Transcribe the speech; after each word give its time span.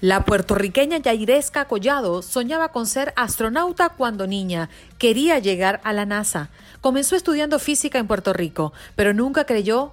La 0.00 0.24
puertorriqueña 0.24 0.98
Yairesca 0.98 1.66
Collado 1.66 2.22
soñaba 2.22 2.68
con 2.72 2.86
ser 2.86 3.12
astronauta 3.16 3.90
cuando 3.90 4.26
niña. 4.26 4.68
Quería 4.98 5.38
llegar 5.38 5.80
a 5.84 5.92
la 5.92 6.06
NASA. 6.06 6.50
Comenzó 6.80 7.16
estudiando 7.16 7.58
física 7.58 7.98
en 7.98 8.06
Puerto 8.06 8.32
Rico, 8.32 8.72
pero 8.94 9.14
nunca 9.14 9.44
creyó 9.44 9.92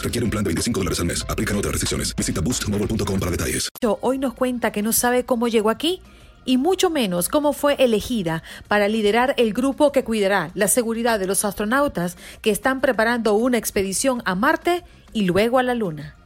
requiere 0.00 0.24
un 0.24 0.30
plan 0.30 0.44
de 0.44 0.48
25 0.48 0.80
dólares 0.80 1.00
al 1.00 1.06
mes. 1.06 1.26
Aplican 1.28 1.56
otras 1.56 1.72
restricciones. 1.72 2.14
Visita 2.14 2.40
boostmobile.com 2.40 3.18
para 3.18 3.32
detalles. 3.32 3.68
hoy 4.00 4.18
nos 4.18 4.34
cuenta 4.34 4.70
que 4.70 4.82
no 4.82 4.92
sabe 4.92 5.24
cómo 5.24 5.48
llegó 5.48 5.70
aquí 5.70 6.00
y 6.44 6.56
mucho 6.56 6.90
menos 6.90 7.28
cómo 7.28 7.52
fue 7.52 7.74
elegida 7.78 8.42
para 8.68 8.88
liderar 8.88 9.34
el 9.36 9.52
grupo 9.52 9.92
que 9.92 10.04
cuidará 10.04 10.50
la 10.54 10.68
seguridad 10.68 11.18
de 11.18 11.26
los 11.26 11.44
astronautas 11.44 12.16
que 12.40 12.50
están 12.50 12.80
preparando 12.80 13.34
una 13.34 13.58
expedición 13.58 14.22
a 14.24 14.34
Marte 14.34 14.84
y 15.12 15.24
luego 15.24 15.58
a 15.58 15.62
la 15.62 15.74
Luna. 15.74 16.16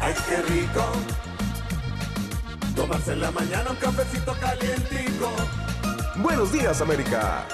Ay, 0.00 0.14
qué 0.28 0.42
rico. 0.42 0.84
Tomarse 2.74 3.12
en 3.12 3.20
la 3.20 3.30
mañana 3.30 3.70
un 3.70 3.76
cafecito 3.76 4.32
calientico. 4.40 5.30
Buenos 6.16 6.52
días, 6.52 6.80
América. 6.80 7.46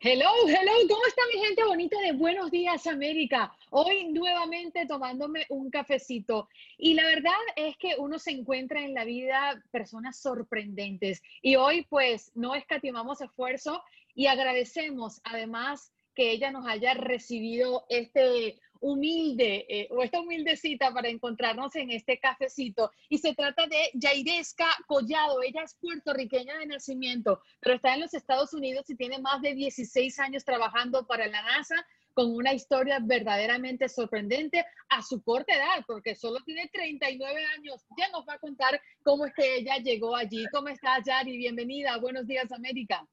Hello, 0.00 0.28
hello, 0.46 0.72
¿cómo 0.88 1.04
está 1.08 1.22
mi 1.34 1.40
gente 1.44 1.64
bonita 1.64 1.98
de 2.00 2.12
Buenos 2.12 2.52
Días 2.52 2.86
América? 2.86 3.52
Hoy 3.70 4.12
nuevamente 4.12 4.86
tomándome 4.86 5.44
un 5.48 5.70
cafecito 5.70 6.48
y 6.76 6.94
la 6.94 7.04
verdad 7.04 7.32
es 7.56 7.76
que 7.78 7.96
uno 7.98 8.20
se 8.20 8.30
encuentra 8.30 8.80
en 8.84 8.94
la 8.94 9.04
vida 9.04 9.60
personas 9.72 10.16
sorprendentes 10.20 11.20
y 11.42 11.56
hoy 11.56 11.84
pues 11.90 12.30
no 12.36 12.54
escatimamos 12.54 13.20
esfuerzo 13.20 13.82
y 14.14 14.28
agradecemos 14.28 15.20
además 15.24 15.92
que 16.14 16.30
ella 16.30 16.52
nos 16.52 16.68
haya 16.68 16.94
recibido 16.94 17.84
este 17.88 18.60
humilde 18.80 19.66
eh, 19.68 19.88
o 19.90 20.02
esta 20.02 20.20
humilde 20.20 20.56
cita 20.56 20.92
para 20.92 21.08
encontrarnos 21.08 21.74
en 21.76 21.90
este 21.90 22.18
cafecito. 22.18 22.90
Y 23.08 23.18
se 23.18 23.34
trata 23.34 23.66
de 23.66 23.90
Yairesca 23.94 24.66
Collado. 24.86 25.42
Ella 25.42 25.62
es 25.62 25.74
puertorriqueña 25.80 26.58
de 26.58 26.66
nacimiento, 26.66 27.40
pero 27.60 27.76
está 27.76 27.94
en 27.94 28.00
los 28.00 28.14
Estados 28.14 28.54
Unidos 28.54 28.88
y 28.90 28.96
tiene 28.96 29.18
más 29.18 29.42
de 29.42 29.54
16 29.54 30.18
años 30.18 30.44
trabajando 30.44 31.06
para 31.06 31.26
la 31.26 31.42
NASA 31.42 31.86
con 32.14 32.34
una 32.34 32.52
historia 32.52 32.98
verdaderamente 33.00 33.88
sorprendente 33.88 34.64
a 34.88 35.02
su 35.02 35.22
corta 35.22 35.54
edad, 35.54 35.84
porque 35.86 36.16
solo 36.16 36.40
tiene 36.40 36.68
39 36.72 37.44
años. 37.56 37.86
Ya 37.96 38.08
nos 38.10 38.26
va 38.28 38.34
a 38.34 38.38
contar 38.38 38.80
cómo 39.04 39.26
es 39.26 39.32
que 39.34 39.58
ella 39.58 39.76
llegó 39.76 40.16
allí. 40.16 40.44
¿Cómo 40.52 40.66
estás, 40.66 41.04
Yari? 41.06 41.36
Bienvenida. 41.36 41.96
Buenos 41.98 42.26
días, 42.26 42.50
América. 42.50 43.06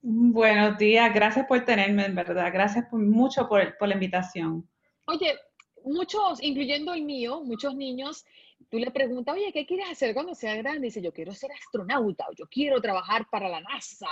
Buenos 0.00 0.78
días, 0.78 1.12
gracias 1.12 1.46
por 1.46 1.64
tenerme, 1.64 2.06
en 2.06 2.14
verdad. 2.14 2.50
Gracias 2.52 2.86
por, 2.86 3.00
mucho 3.00 3.48
por, 3.48 3.76
por 3.78 3.88
la 3.88 3.94
invitación. 3.94 4.68
Oye, 5.08 5.38
muchos, 5.84 6.42
incluyendo 6.42 6.92
el 6.92 7.02
mío, 7.02 7.42
muchos 7.42 7.74
niños, 7.74 8.26
tú 8.68 8.78
le 8.78 8.90
preguntas, 8.90 9.34
oye, 9.34 9.50
¿qué 9.54 9.64
quieres 9.64 9.88
hacer 9.90 10.12
cuando 10.12 10.34
seas 10.34 10.58
grande? 10.58 10.88
dice, 10.88 11.00
yo 11.00 11.14
quiero 11.14 11.32
ser 11.32 11.50
astronauta 11.52 12.26
o 12.28 12.34
yo 12.34 12.46
quiero 12.46 12.78
trabajar 12.82 13.26
para 13.30 13.48
la 13.48 13.62
NASA. 13.62 14.08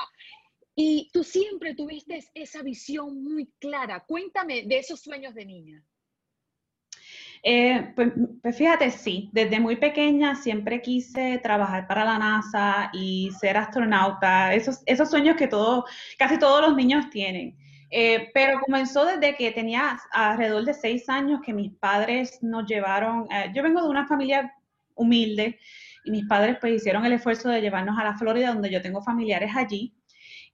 Y 0.74 1.10
tú 1.12 1.22
siempre 1.22 1.74
tuviste 1.74 2.24
esa 2.32 2.62
visión 2.62 3.22
muy 3.22 3.46
clara. 3.58 4.04
Cuéntame 4.06 4.62
de 4.62 4.78
esos 4.78 5.00
sueños 5.00 5.34
de 5.34 5.44
niña. 5.44 5.84
Eh, 7.42 7.92
pues, 7.94 8.12
pues, 8.42 8.56
fíjate, 8.56 8.90
sí, 8.90 9.28
desde 9.32 9.60
muy 9.60 9.76
pequeña 9.76 10.34
siempre 10.34 10.80
quise 10.80 11.38
trabajar 11.42 11.86
para 11.86 12.06
la 12.06 12.18
NASA 12.18 12.90
y 12.94 13.30
ser 13.38 13.58
astronauta, 13.58 14.54
esos, 14.54 14.82
esos 14.86 15.10
sueños 15.10 15.36
que 15.36 15.46
todo, 15.46 15.84
casi 16.16 16.38
todos 16.38 16.62
los 16.62 16.74
niños 16.74 17.10
tienen. 17.10 17.54
Eh, 17.90 18.30
pero 18.34 18.60
comenzó 18.60 19.04
desde 19.04 19.36
que 19.36 19.52
tenía 19.52 19.98
alrededor 20.10 20.64
de 20.64 20.74
seis 20.74 21.08
años 21.08 21.40
que 21.44 21.52
mis 21.52 21.72
padres 21.72 22.42
nos 22.42 22.66
llevaron, 22.66 23.28
eh, 23.30 23.52
yo 23.54 23.62
vengo 23.62 23.82
de 23.82 23.88
una 23.88 24.06
familia 24.06 24.52
humilde 24.94 25.58
y 26.04 26.10
mis 26.10 26.26
padres 26.26 26.56
pues 26.60 26.74
hicieron 26.74 27.04
el 27.04 27.12
esfuerzo 27.12 27.48
de 27.48 27.60
llevarnos 27.60 27.98
a 27.98 28.04
la 28.04 28.16
Florida 28.16 28.52
donde 28.52 28.70
yo 28.70 28.82
tengo 28.82 29.02
familiares 29.02 29.52
allí. 29.54 29.94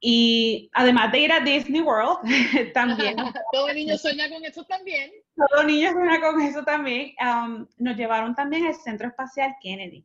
Y 0.05 0.69
además 0.73 1.12
de 1.12 1.20
ir 1.20 1.32
a 1.32 1.38
Disney 1.38 1.81
World, 1.81 2.19
también. 2.75 3.17
Todo 3.52 3.73
niño 3.73 3.96
sueña 3.96 4.29
con 4.29 4.44
eso 4.44 4.64
también. 4.64 5.12
Todo 5.37 5.62
niño 5.62 5.93
sueña 5.93 6.20
con 6.20 6.40
eso 6.40 6.64
también. 6.64 7.14
Um, 7.20 7.67
nos 7.79 7.96
llevaron 7.96 8.34
también 8.34 8.67
al 8.67 8.75
Centro 8.75 9.06
Espacial 9.06 9.55
Kennedy. 9.62 10.05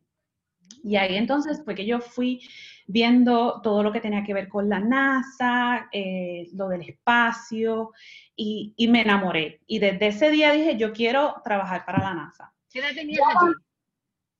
Y 0.82 0.96
ahí 0.96 1.16
entonces 1.16 1.62
fue 1.64 1.74
que 1.74 1.86
yo 1.86 2.00
fui 2.00 2.40
viendo 2.86 3.60
todo 3.62 3.82
lo 3.82 3.92
que 3.92 4.00
tenía 4.00 4.24
que 4.24 4.34
ver 4.34 4.48
con 4.48 4.68
la 4.68 4.80
NASA, 4.80 5.88
eh, 5.92 6.48
lo 6.54 6.68
del 6.68 6.82
espacio, 6.82 7.92
y, 8.34 8.74
me 8.88 9.02
enamoré. 9.02 9.60
Y 9.66 9.78
desde 9.78 10.08
ese 10.08 10.30
día 10.30 10.52
dije, 10.52 10.76
yo 10.76 10.92
quiero 10.92 11.36
trabajar 11.44 11.84
para 11.84 12.02
la 12.02 12.14
NASA. 12.14 12.52
¿Qué 12.72 12.78
edad 12.78 12.94
tenías 12.94 13.20
allí? 13.20 13.52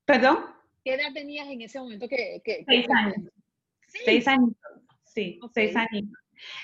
¿Perdón? 0.04 0.38
¿Qué 0.84 0.94
edad 0.94 1.12
tenías 1.12 1.48
en 1.48 1.60
ese 1.60 1.78
momento? 1.78 2.08
Que, 2.08 2.40
seis 2.66 2.86
años. 2.90 3.30
Seis 3.86 4.28
años. 4.28 4.50
Sí, 5.04 5.40
seis 5.52 5.76
años. 5.76 6.04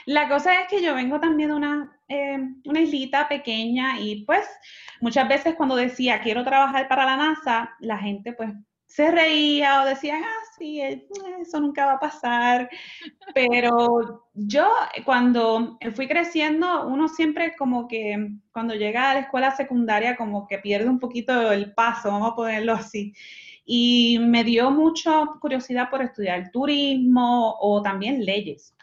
La 0.07 0.29
cosa 0.29 0.63
es 0.63 0.69
que 0.69 0.83
yo 0.83 0.95
vengo 0.95 1.21
también 1.21 1.51
de 1.51 1.57
una, 1.57 2.01
eh, 2.09 2.39
una 2.65 2.81
islita 2.81 3.29
pequeña 3.29 4.01
y 4.01 4.25
pues 4.25 4.47
muchas 5.01 5.29
veces 5.29 5.55
cuando 5.57 5.77
decía 5.77 6.21
quiero 6.23 6.45
trabajar 6.45 6.89
para 6.89 7.05
la 7.05 7.17
NASA, 7.17 7.75
la 7.81 7.99
gente 7.99 8.33
pues 8.33 8.51
se 8.95 9.11
reía 9.11 9.83
o 9.83 9.87
decían, 9.87 10.23
ah, 10.23 10.45
sí, 10.57 10.81
eh, 10.81 11.05
eso 11.41 11.59
nunca 11.59 11.85
va 11.85 11.95
a 11.95 11.99
pasar. 11.99 12.71
Pero 13.35 14.25
yo 14.35 14.69
cuando 15.05 15.77
fui 15.97 16.07
creciendo, 16.07 16.87
uno 16.87 17.09
siempre 17.09 17.57
como 17.57 17.89
que 17.89 18.37
cuando 18.53 18.75
llega 18.77 19.11
a 19.11 19.15
la 19.15 19.21
escuela 19.21 19.51
secundaria 19.51 20.17
como 20.17 20.47
que 20.47 20.59
pierde 20.59 20.89
un 20.89 21.01
poquito 21.01 21.51
el 21.51 21.75
paso, 21.75 22.09
vamos 22.13 22.31
a 22.31 22.37
ponerlo 22.37 22.73
así. 22.73 23.13
Y 23.65 24.21
me 24.21 24.45
dio 24.45 24.71
mucha 24.71 25.27
curiosidad 25.41 25.91
por 25.91 26.01
estudiar 26.01 26.53
turismo 26.53 27.57
o 27.59 27.83
también 27.83 28.25
leyes. 28.25 28.77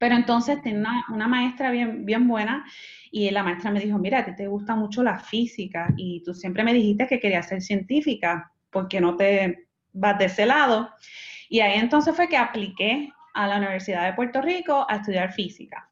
Pero 0.00 0.14
entonces 0.14 0.62
tenía 0.62 1.04
una, 1.10 1.28
maestra 1.28 1.70
bien, 1.70 2.06
bien 2.06 2.26
buena 2.26 2.64
y 3.10 3.30
la 3.30 3.42
maestra 3.42 3.70
me 3.70 3.80
dijo, 3.80 3.98
mira, 3.98 4.20
a 4.20 4.24
ti 4.24 4.34
te 4.36 4.46
gusta 4.46 4.74
mucho 4.74 5.02
la 5.02 5.18
física 5.18 5.92
y 5.98 6.22
tú 6.24 6.32
siempre 6.32 6.64
me 6.64 6.72
dijiste 6.72 7.06
que 7.06 7.20
querías 7.20 7.46
ser 7.46 7.60
científica 7.60 8.50
porque 8.74 9.00
no 9.00 9.16
te 9.16 9.68
vas 9.94 10.18
de 10.18 10.26
ese 10.26 10.44
lado. 10.44 10.90
Y 11.48 11.60
ahí 11.60 11.78
entonces 11.78 12.14
fue 12.14 12.28
que 12.28 12.36
apliqué 12.36 13.10
a 13.32 13.46
la 13.46 13.56
Universidad 13.56 14.04
de 14.04 14.12
Puerto 14.12 14.42
Rico 14.42 14.84
a 14.88 14.96
estudiar 14.96 15.32
física. 15.32 15.90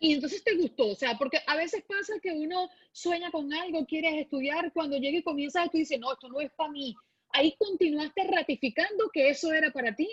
Y 0.00 0.12
entonces 0.12 0.44
te 0.44 0.54
gustó, 0.56 0.88
o 0.88 0.94
sea, 0.94 1.16
porque 1.16 1.38
a 1.46 1.56
veces 1.56 1.82
pasa 1.88 2.12
que 2.22 2.30
uno 2.30 2.68
sueña 2.92 3.30
con 3.30 3.50
algo, 3.54 3.86
quieres 3.86 4.14
estudiar, 4.16 4.70
cuando 4.72 4.98
llega 4.98 5.18
y 5.18 5.22
comienzas 5.22 5.70
tú 5.70 5.78
dices, 5.78 5.98
no, 5.98 6.12
esto 6.12 6.28
no 6.28 6.40
es 6.42 6.50
para 6.52 6.70
mí. 6.70 6.94
Ahí 7.30 7.56
continuaste 7.58 8.24
ratificando 8.30 9.08
que 9.10 9.30
eso 9.30 9.50
era 9.52 9.70
para 9.70 9.94
ti. 9.94 10.08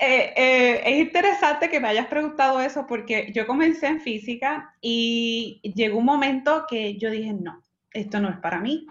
Eh, 0.00 0.32
eh, 0.36 0.82
es 0.84 1.00
interesante 1.00 1.68
que 1.68 1.80
me 1.80 1.88
hayas 1.88 2.06
preguntado 2.06 2.60
eso 2.60 2.86
porque 2.86 3.32
yo 3.34 3.46
comencé 3.46 3.88
en 3.88 4.00
física 4.00 4.74
y 4.80 5.60
llegó 5.74 5.98
un 5.98 6.04
momento 6.04 6.64
que 6.68 6.96
yo 6.96 7.10
dije, 7.10 7.32
no, 7.32 7.60
esto 7.92 8.20
no 8.20 8.30
es 8.30 8.38
para 8.38 8.60
mí. 8.60 8.86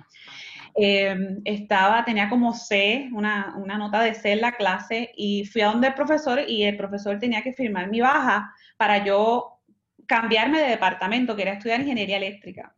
Em, 0.75 1.41
estaba, 1.43 2.05
tenía 2.05 2.29
como 2.29 2.53
C, 2.53 3.09
una, 3.13 3.55
una, 3.57 3.77
nota 3.77 4.01
de 4.01 4.13
C 4.13 4.31
en 4.31 4.41
la 4.41 4.53
clase 4.53 5.11
y 5.15 5.45
fui 5.45 5.61
a 5.61 5.67
donde 5.67 5.87
el 5.87 5.93
profesor 5.93 6.39
y 6.47 6.63
el 6.63 6.77
profesor 6.77 7.19
tenía 7.19 7.41
que 7.41 7.53
firmar 7.53 7.89
mi 7.89 7.99
baja 7.99 8.53
para 8.77 9.03
yo 9.03 9.59
cambiarme 10.05 10.59
de 10.59 10.69
departamento, 10.69 11.35
quería 11.35 11.53
estudiar 11.53 11.81
ingeniería 11.81 12.17
eléctrica. 12.17 12.75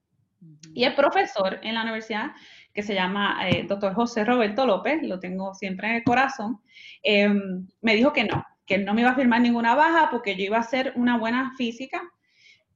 Y 0.74 0.84
el 0.84 0.96
profesor 0.96 1.60
en 1.64 1.76
la 1.76 1.84
universidad, 1.84 2.32
que 2.74 2.84
se 2.84 2.96
llama 2.96 3.48
eh, 3.48 3.66
doctor 3.68 3.94
José 3.94 4.26
Roberto 4.26 4.66
López, 4.66 5.04
lo 5.04 5.20
tengo 5.20 5.54
siempre 5.54 5.88
en 5.88 5.96
el 5.96 6.04
corazón, 6.04 6.62
em, 7.04 7.68
me 7.82 7.96
dijo 7.96 8.12
que 8.12 8.24
no, 8.24 8.44
que 8.66 8.76
él 8.76 8.86
no 8.86 8.94
me 8.94 9.02
iba 9.02 9.12
a 9.12 9.16
firmar 9.16 9.42
ninguna 9.42 9.76
baja 9.76 10.10
porque 10.10 10.36
yo 10.36 10.44
iba 10.44 10.58
a 10.58 10.62
hacer 10.62 10.94
una 10.96 11.18
buena 11.18 11.54
física 11.58 12.02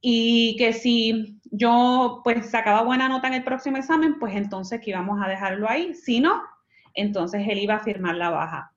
y 0.00 0.56
que 0.56 0.72
si 0.72 1.40
yo 1.50 2.20
pues 2.24 2.50
sacaba 2.50 2.82
buena 2.82 3.08
nota 3.08 3.28
en 3.28 3.34
el 3.34 3.44
próximo 3.44 3.76
examen, 3.76 4.18
pues 4.18 4.34
entonces 4.34 4.80
que 4.80 4.90
íbamos 4.90 5.20
a 5.22 5.28
dejarlo 5.28 5.68
ahí. 5.68 5.94
Si 5.94 6.20
no, 6.20 6.42
entonces 6.94 7.42
él 7.48 7.58
iba 7.58 7.74
a 7.74 7.84
firmar 7.84 8.16
la 8.16 8.30
baja. 8.30 8.72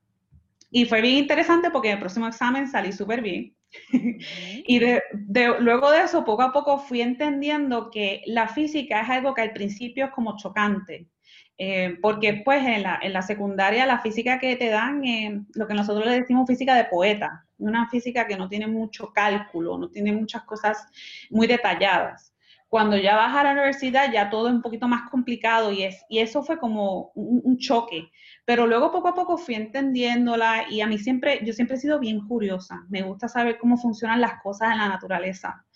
Y 0.70 0.86
fue 0.86 1.02
bien 1.02 1.18
interesante 1.18 1.70
porque 1.70 1.88
en 1.88 1.94
el 1.94 2.00
próximo 2.00 2.26
examen 2.26 2.66
salí 2.66 2.92
súper 2.92 3.20
bien. 3.20 3.54
y 4.66 4.78
de, 4.78 5.02
luego 5.60 5.90
de 5.90 6.02
eso, 6.02 6.24
poco 6.24 6.42
a 6.42 6.52
poco 6.52 6.78
fui 6.78 7.02
entendiendo 7.02 7.90
que 7.90 8.22
la 8.26 8.48
física 8.48 9.02
es 9.02 9.10
algo 9.10 9.34
que 9.34 9.42
al 9.42 9.52
principio 9.52 10.06
es 10.06 10.10
como 10.12 10.36
chocante. 10.36 11.08
Eh, 11.58 11.98
porque 12.00 12.42
pues 12.44 12.64
en 12.66 12.82
la, 12.82 12.98
en 13.02 13.12
la, 13.12 13.22
secundaria 13.22 13.86
la 13.86 14.00
física 14.00 14.38
que 14.38 14.56
te 14.56 14.68
dan, 14.68 15.04
eh, 15.04 15.42
lo 15.54 15.68
que 15.68 15.74
nosotros 15.74 16.06
le 16.06 16.20
decimos 16.20 16.46
física 16.48 16.74
de 16.74 16.86
poeta, 16.86 17.44
una 17.68 17.88
física 17.88 18.26
que 18.26 18.36
no 18.36 18.48
tiene 18.48 18.66
mucho 18.66 19.12
cálculo, 19.12 19.78
no 19.78 19.88
tiene 19.90 20.12
muchas 20.12 20.42
cosas 20.42 20.86
muy 21.30 21.46
detalladas. 21.46 22.34
Cuando 22.68 22.96
ya 22.96 23.16
vas 23.16 23.36
a 23.36 23.44
la 23.44 23.52
universidad 23.52 24.10
ya 24.10 24.30
todo 24.30 24.48
es 24.48 24.54
un 24.54 24.62
poquito 24.62 24.88
más 24.88 25.10
complicado 25.10 25.72
y, 25.72 25.82
es, 25.82 26.04
y 26.08 26.20
eso 26.20 26.42
fue 26.42 26.58
como 26.58 27.12
un, 27.14 27.58
choque. 27.58 28.10
Pero 28.46 28.66
luego 28.66 28.90
poco 28.90 29.08
a 29.08 29.14
poco 29.14 29.36
fui 29.36 29.54
entendiéndola 29.56 30.64
y 30.70 30.80
a 30.80 30.86
mí 30.86 30.96
siempre, 30.96 31.40
yo 31.44 31.52
siempre 31.52 31.76
he 31.76 31.80
sido 31.80 31.98
bien 31.98 32.26
curiosa. 32.26 32.86
Me 32.88 33.02
gusta 33.02 33.28
saber 33.28 33.58
cómo 33.58 33.76
funcionan 33.76 34.22
las 34.22 34.40
cosas 34.42 34.72
en 34.72 34.78
la 34.78 34.88
naturaleza. 34.88 35.66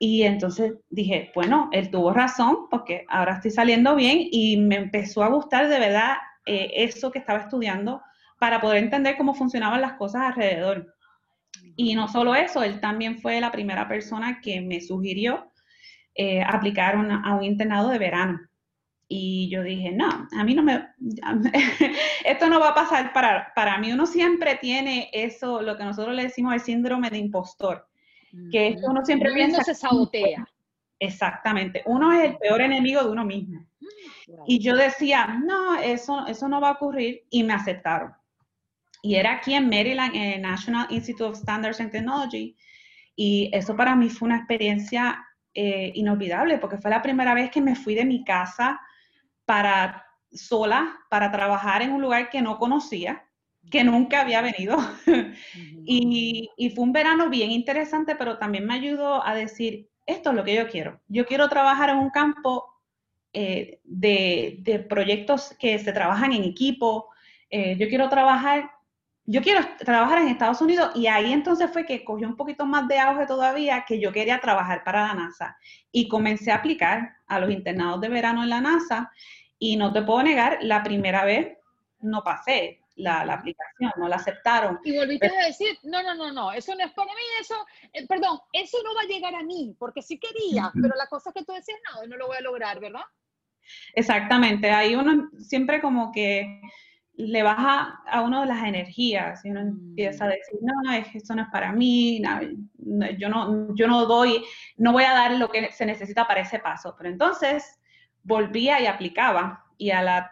Y 0.00 0.24
entonces 0.24 0.74
dije, 0.90 1.30
bueno, 1.34 1.68
él 1.72 1.90
tuvo 1.90 2.12
razón 2.12 2.68
porque 2.70 3.06
ahora 3.08 3.34
estoy 3.34 3.52
saliendo 3.52 3.94
bien 3.94 4.18
y 4.30 4.56
me 4.56 4.76
empezó 4.76 5.22
a 5.22 5.28
gustar 5.28 5.68
de 5.68 5.78
verdad 5.78 6.16
eh, 6.44 6.70
eso 6.74 7.10
que 7.10 7.20
estaba 7.20 7.38
estudiando 7.38 8.02
para 8.38 8.60
poder 8.60 8.82
entender 8.82 9.16
cómo 9.16 9.34
funcionaban 9.34 9.80
las 9.80 9.94
cosas 9.94 10.22
alrededor. 10.22 10.95
Y 11.76 11.94
no 11.94 12.08
solo 12.08 12.34
eso, 12.34 12.62
él 12.62 12.80
también 12.80 13.18
fue 13.18 13.40
la 13.40 13.52
primera 13.52 13.86
persona 13.86 14.40
que 14.40 14.60
me 14.60 14.80
sugirió 14.80 15.52
eh, 16.14 16.42
aplicar 16.42 16.94
a 16.94 17.34
un 17.34 17.44
internado 17.44 17.90
de 17.90 17.98
verano. 17.98 18.40
Y 19.08 19.48
yo 19.50 19.62
dije, 19.62 19.92
no, 19.92 20.26
a 20.36 20.44
mí 20.44 20.54
no 20.54 20.62
me, 20.62 20.88
esto 22.24 22.48
no 22.48 22.58
va 22.58 22.70
a 22.70 22.74
pasar 22.74 23.12
para, 23.12 23.52
para 23.54 23.78
mí. 23.78 23.92
Uno 23.92 24.06
siempre 24.06 24.56
tiene 24.56 25.10
eso, 25.12 25.62
lo 25.62 25.76
que 25.76 25.84
nosotros 25.84 26.14
le 26.14 26.24
decimos 26.24 26.54
el 26.54 26.60
síndrome 26.60 27.10
de 27.10 27.18
impostor, 27.18 27.86
que 28.50 28.76
uno 28.82 29.04
siempre 29.04 29.32
piensa... 29.32 29.62
se 29.62 29.74
sabotea. 29.74 30.46
Exactamente, 30.98 31.82
uno 31.84 32.10
es 32.10 32.30
el 32.30 32.38
peor 32.38 32.62
enemigo 32.62 33.02
de 33.02 33.10
uno 33.10 33.24
mismo. 33.24 33.66
Y 34.46 34.58
yo 34.60 34.74
decía, 34.74 35.38
no, 35.44 35.78
eso, 35.78 36.26
eso 36.26 36.48
no 36.48 36.60
va 36.60 36.70
a 36.70 36.72
ocurrir 36.72 37.24
y 37.30 37.44
me 37.44 37.52
aceptaron 37.52 38.14
y 39.02 39.16
era 39.16 39.32
aquí 39.32 39.54
en 39.54 39.68
Maryland, 39.68 40.14
en 40.14 40.22
el 40.22 40.42
National 40.42 40.86
Institute 40.90 41.24
of 41.24 41.36
Standards 41.36 41.80
and 41.80 41.92
Technology. 41.92 42.56
Y 43.14 43.50
eso 43.52 43.76
para 43.76 43.96
mí 43.96 44.10
fue 44.10 44.26
una 44.26 44.38
experiencia 44.38 45.24
eh, 45.54 45.92
inolvidable, 45.94 46.58
porque 46.58 46.78
fue 46.78 46.90
la 46.90 47.02
primera 47.02 47.34
vez 47.34 47.50
que 47.50 47.60
me 47.60 47.74
fui 47.74 47.94
de 47.94 48.04
mi 48.04 48.24
casa 48.24 48.80
para 49.44 50.04
sola, 50.32 50.98
para 51.08 51.30
trabajar 51.30 51.82
en 51.82 51.92
un 51.92 52.02
lugar 52.02 52.28
que 52.28 52.42
no 52.42 52.58
conocía, 52.58 53.24
que 53.70 53.84
nunca 53.84 54.20
había 54.20 54.42
venido. 54.42 54.76
y, 55.86 56.50
y, 56.56 56.70
fue 56.70 56.84
un 56.84 56.92
verano 56.92 57.30
bien 57.30 57.50
interesante, 57.50 58.16
pero 58.16 58.38
también 58.38 58.66
me 58.66 58.74
ayudó 58.74 59.26
a 59.26 59.34
decir, 59.34 59.88
esto 60.04 60.30
es 60.30 60.36
lo 60.36 60.44
que 60.44 60.54
yo 60.54 60.68
quiero. 60.68 61.00
Yo 61.08 61.26
quiero 61.26 61.48
trabajar 61.48 61.90
en 61.90 61.96
un 61.96 62.10
campo 62.10 62.76
eh, 63.32 63.80
de, 63.84 64.56
de, 64.60 64.78
proyectos 64.78 65.54
que 65.58 65.78
se 65.78 65.92
trabajan 65.92 66.32
en 66.32 66.44
equipo. 66.44 67.08
Eh, 67.50 67.76
yo 67.78 67.88
quiero 67.88 68.08
trabajar 68.08 68.70
yo 69.26 69.42
quiero 69.42 69.60
trabajar 69.78 70.18
en 70.18 70.28
Estados 70.28 70.60
Unidos 70.60 70.92
y 70.94 71.08
ahí 71.08 71.32
entonces 71.32 71.70
fue 71.70 71.84
que 71.84 72.04
cogió 72.04 72.28
un 72.28 72.36
poquito 72.36 72.64
más 72.64 72.86
de 72.86 72.98
auge 72.98 73.26
todavía 73.26 73.84
que 73.86 74.00
yo 74.00 74.12
quería 74.12 74.40
trabajar 74.40 74.84
para 74.84 75.08
la 75.08 75.14
NASA 75.14 75.58
y 75.90 76.08
comencé 76.08 76.52
a 76.52 76.56
aplicar 76.56 77.16
a 77.26 77.40
los 77.40 77.50
internados 77.50 78.00
de 78.00 78.08
verano 78.08 78.44
en 78.44 78.50
la 78.50 78.60
NASA 78.60 79.10
y 79.58 79.76
no 79.76 79.92
te 79.92 80.02
puedo 80.02 80.22
negar, 80.22 80.58
la 80.62 80.82
primera 80.82 81.24
vez 81.24 81.58
no 82.00 82.22
pasé 82.22 82.80
la, 82.94 83.20
aplicación, 83.22 83.92
no 83.96 84.08
la 84.08 84.16
aceptaron. 84.16 84.78
Y 84.84 84.96
volviste 84.96 85.26
a 85.26 85.46
decir, 85.46 85.78
no, 85.82 86.02
no, 86.02 86.14
no, 86.14 86.32
no, 86.32 86.52
eso 86.52 86.74
no 86.74 86.84
es 86.84 86.92
para 86.92 87.12
mí, 87.12 87.20
eso, 87.40 87.54
eh, 87.92 88.06
perdón, 88.06 88.38
eso 88.52 88.78
no 88.84 88.94
va 88.94 89.02
a 89.02 89.06
llegar 89.06 89.34
a 89.34 89.42
mí, 89.42 89.74
porque 89.78 90.02
sí 90.02 90.18
quería, 90.18 90.70
pero 90.72 90.94
la 90.96 91.06
cosa 91.08 91.30
es 91.30 91.34
que 91.34 91.44
tú 91.44 91.52
decías, 91.52 91.78
no, 91.94 92.06
no 92.06 92.16
lo 92.16 92.28
voy 92.28 92.36
a 92.36 92.42
lograr, 92.42 92.80
¿verdad? 92.80 93.04
Exactamente, 93.94 94.70
ahí 94.70 94.94
uno 94.94 95.28
siempre 95.38 95.80
como 95.80 96.12
que 96.12 96.60
le 97.16 97.42
baja 97.42 98.00
a 98.06 98.22
uno 98.22 98.44
las 98.44 98.64
energías 98.64 99.44
y 99.44 99.50
uno 99.50 99.60
empieza 99.60 100.24
a 100.24 100.28
mm. 100.28 100.30
decir, 100.30 100.58
no, 100.62 100.92
esto 100.92 101.34
no 101.34 101.42
es 101.42 101.48
para 101.48 101.72
mí, 101.72 102.22
yo, 103.18 103.28
no, 103.28 103.74
yo 103.74 103.88
no 103.88 104.06
doy, 104.06 104.44
no 104.76 104.92
voy 104.92 105.04
a 105.04 105.12
dar 105.12 105.32
lo 105.32 105.48
que 105.48 105.72
se 105.72 105.86
necesita 105.86 106.26
para 106.26 106.42
ese 106.42 106.58
paso. 106.58 106.94
Pero 106.96 107.10
entonces 107.10 107.80
volvía 108.22 108.80
y 108.80 108.86
aplicaba 108.86 109.64
y 109.78 109.90
a 109.90 110.02
la, 110.02 110.30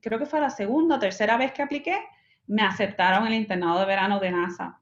creo 0.00 0.18
que 0.18 0.26
fue 0.26 0.40
la 0.40 0.50
segunda 0.50 0.96
o 0.96 0.98
tercera 0.98 1.36
vez 1.36 1.52
que 1.52 1.62
apliqué, 1.62 1.98
me 2.46 2.62
aceptaron 2.62 3.26
el 3.26 3.34
internado 3.34 3.80
de 3.80 3.86
verano 3.86 4.18
de 4.18 4.30
NASA. 4.30 4.80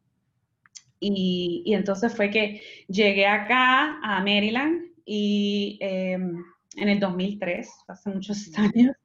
Y, 0.98 1.62
y 1.66 1.74
entonces 1.74 2.14
fue 2.14 2.30
que 2.30 2.62
llegué 2.88 3.26
acá 3.26 3.98
a 4.02 4.20
Maryland 4.20 4.86
y 5.04 5.78
em, 5.80 6.42
en 6.76 6.88
el 6.88 7.00
2003, 7.00 7.70
hace 7.88 8.10
muchos 8.10 8.50
años, 8.56 8.96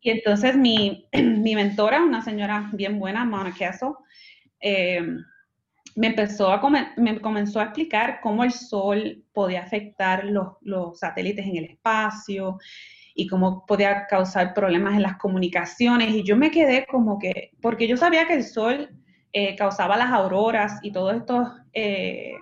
y 0.00 0.10
entonces 0.10 0.56
mi, 0.56 1.08
mi, 1.12 1.54
mentora, 1.54 2.02
una 2.02 2.22
señora 2.22 2.70
bien 2.72 2.98
buena, 2.98 3.24
Mona 3.24 3.54
Castle, 3.56 3.92
em, 4.60 5.24
me, 5.96 6.06
empezó 6.08 6.50
a 6.50 6.60
me 6.96 7.20
comenzó 7.20 7.60
a 7.60 7.64
explicar 7.64 8.20
cómo 8.22 8.44
el 8.44 8.52
sol 8.52 9.24
podía 9.32 9.62
afectar 9.62 10.24
los, 10.24 10.54
los, 10.62 10.98
satélites 10.98 11.46
en 11.46 11.56
el 11.56 11.64
espacio 11.64 12.58
y 13.14 13.26
cómo 13.26 13.66
podía 13.66 14.06
causar 14.06 14.54
problemas 14.54 14.94
en 14.94 15.02
las 15.02 15.16
comunicaciones. 15.16 16.10
Y 16.14 16.22
yo 16.22 16.36
me 16.36 16.50
quedé 16.50 16.86
como 16.86 17.18
que, 17.18 17.50
porque 17.60 17.86
yo 17.86 17.96
sabía 17.96 18.26
que 18.26 18.34
el 18.34 18.44
sol 18.44 18.88
eh, 19.32 19.56
causaba 19.56 19.96
las 19.96 20.10
auroras 20.10 20.78
y 20.82 20.92
todos 20.92 21.14
estos 21.14 21.48
eh, 21.72 22.34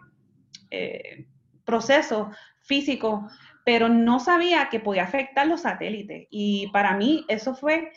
eh, 0.70 1.26
procesos 1.64 2.36
físicos, 2.62 3.32
pero 3.64 3.88
no 3.88 4.20
sabía 4.20 4.68
que 4.70 4.80
podía 4.80 5.04
afectar 5.04 5.46
los 5.46 5.62
satélites. 5.62 6.26
Y 6.30 6.68
para 6.72 6.96
mí 6.96 7.24
eso 7.28 7.54
fue, 7.54 7.92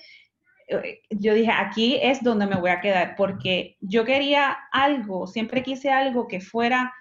yo 1.09 1.33
dije, 1.33 1.51
aquí 1.51 1.99
es 2.01 2.23
donde 2.23 2.47
me 2.47 2.55
voy 2.55 2.71
a 2.71 2.81
quedar, 2.81 3.15
porque 3.15 3.77
yo 3.81 4.05
quería 4.05 4.57
algo, 4.71 5.27
siempre 5.27 5.63
quise 5.63 5.91
algo 5.91 6.27
que 6.27 6.41
fuera 6.41 6.93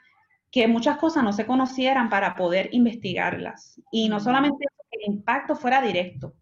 que 0.51 0.69
muchas 0.69 0.99
cosas 0.99 1.25
no 1.25 1.33
se 1.33 1.47
conocieran 1.47 2.11
para 2.11 2.35
poder 2.35 2.69
investigarlas. 2.73 3.81
Y 3.91 4.09
no 4.09 4.21
solamente 4.21 4.67
que 4.91 4.99
el 5.01 5.15
impacto 5.15 5.57
fuera 5.57 5.81
directo, 5.81 6.35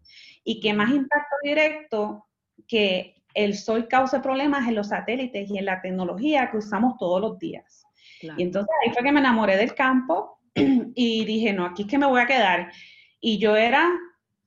y 0.43 0.59
que 0.59 0.73
más 0.73 0.89
impacto 0.89 1.35
directo 1.43 2.27
que 2.67 3.23
el 3.33 3.55
sol 3.55 3.87
cause 3.87 4.19
problemas 4.19 4.67
en 4.67 4.75
los 4.75 4.89
satélites 4.89 5.49
y 5.49 5.57
en 5.57 5.65
la 5.65 5.81
tecnología 5.81 6.49
que 6.51 6.57
usamos 6.57 6.97
todos 6.97 7.21
los 7.21 7.39
días. 7.39 7.85
Y 8.21 8.43
entonces 8.43 8.69
ahí 8.83 8.91
fue 8.91 9.03
que 9.03 9.11
me 9.11 9.19
enamoré 9.19 9.57
del 9.57 9.73
campo 9.73 10.40
y 10.95 11.25
dije, 11.25 11.53
no, 11.53 11.65
aquí 11.65 11.83
es 11.83 11.87
que 11.87 11.97
me 11.97 12.07
voy 12.07 12.21
a 12.21 12.27
quedar. 12.27 12.71
Y 13.19 13.37
yo 13.39 13.55
era 13.55 13.91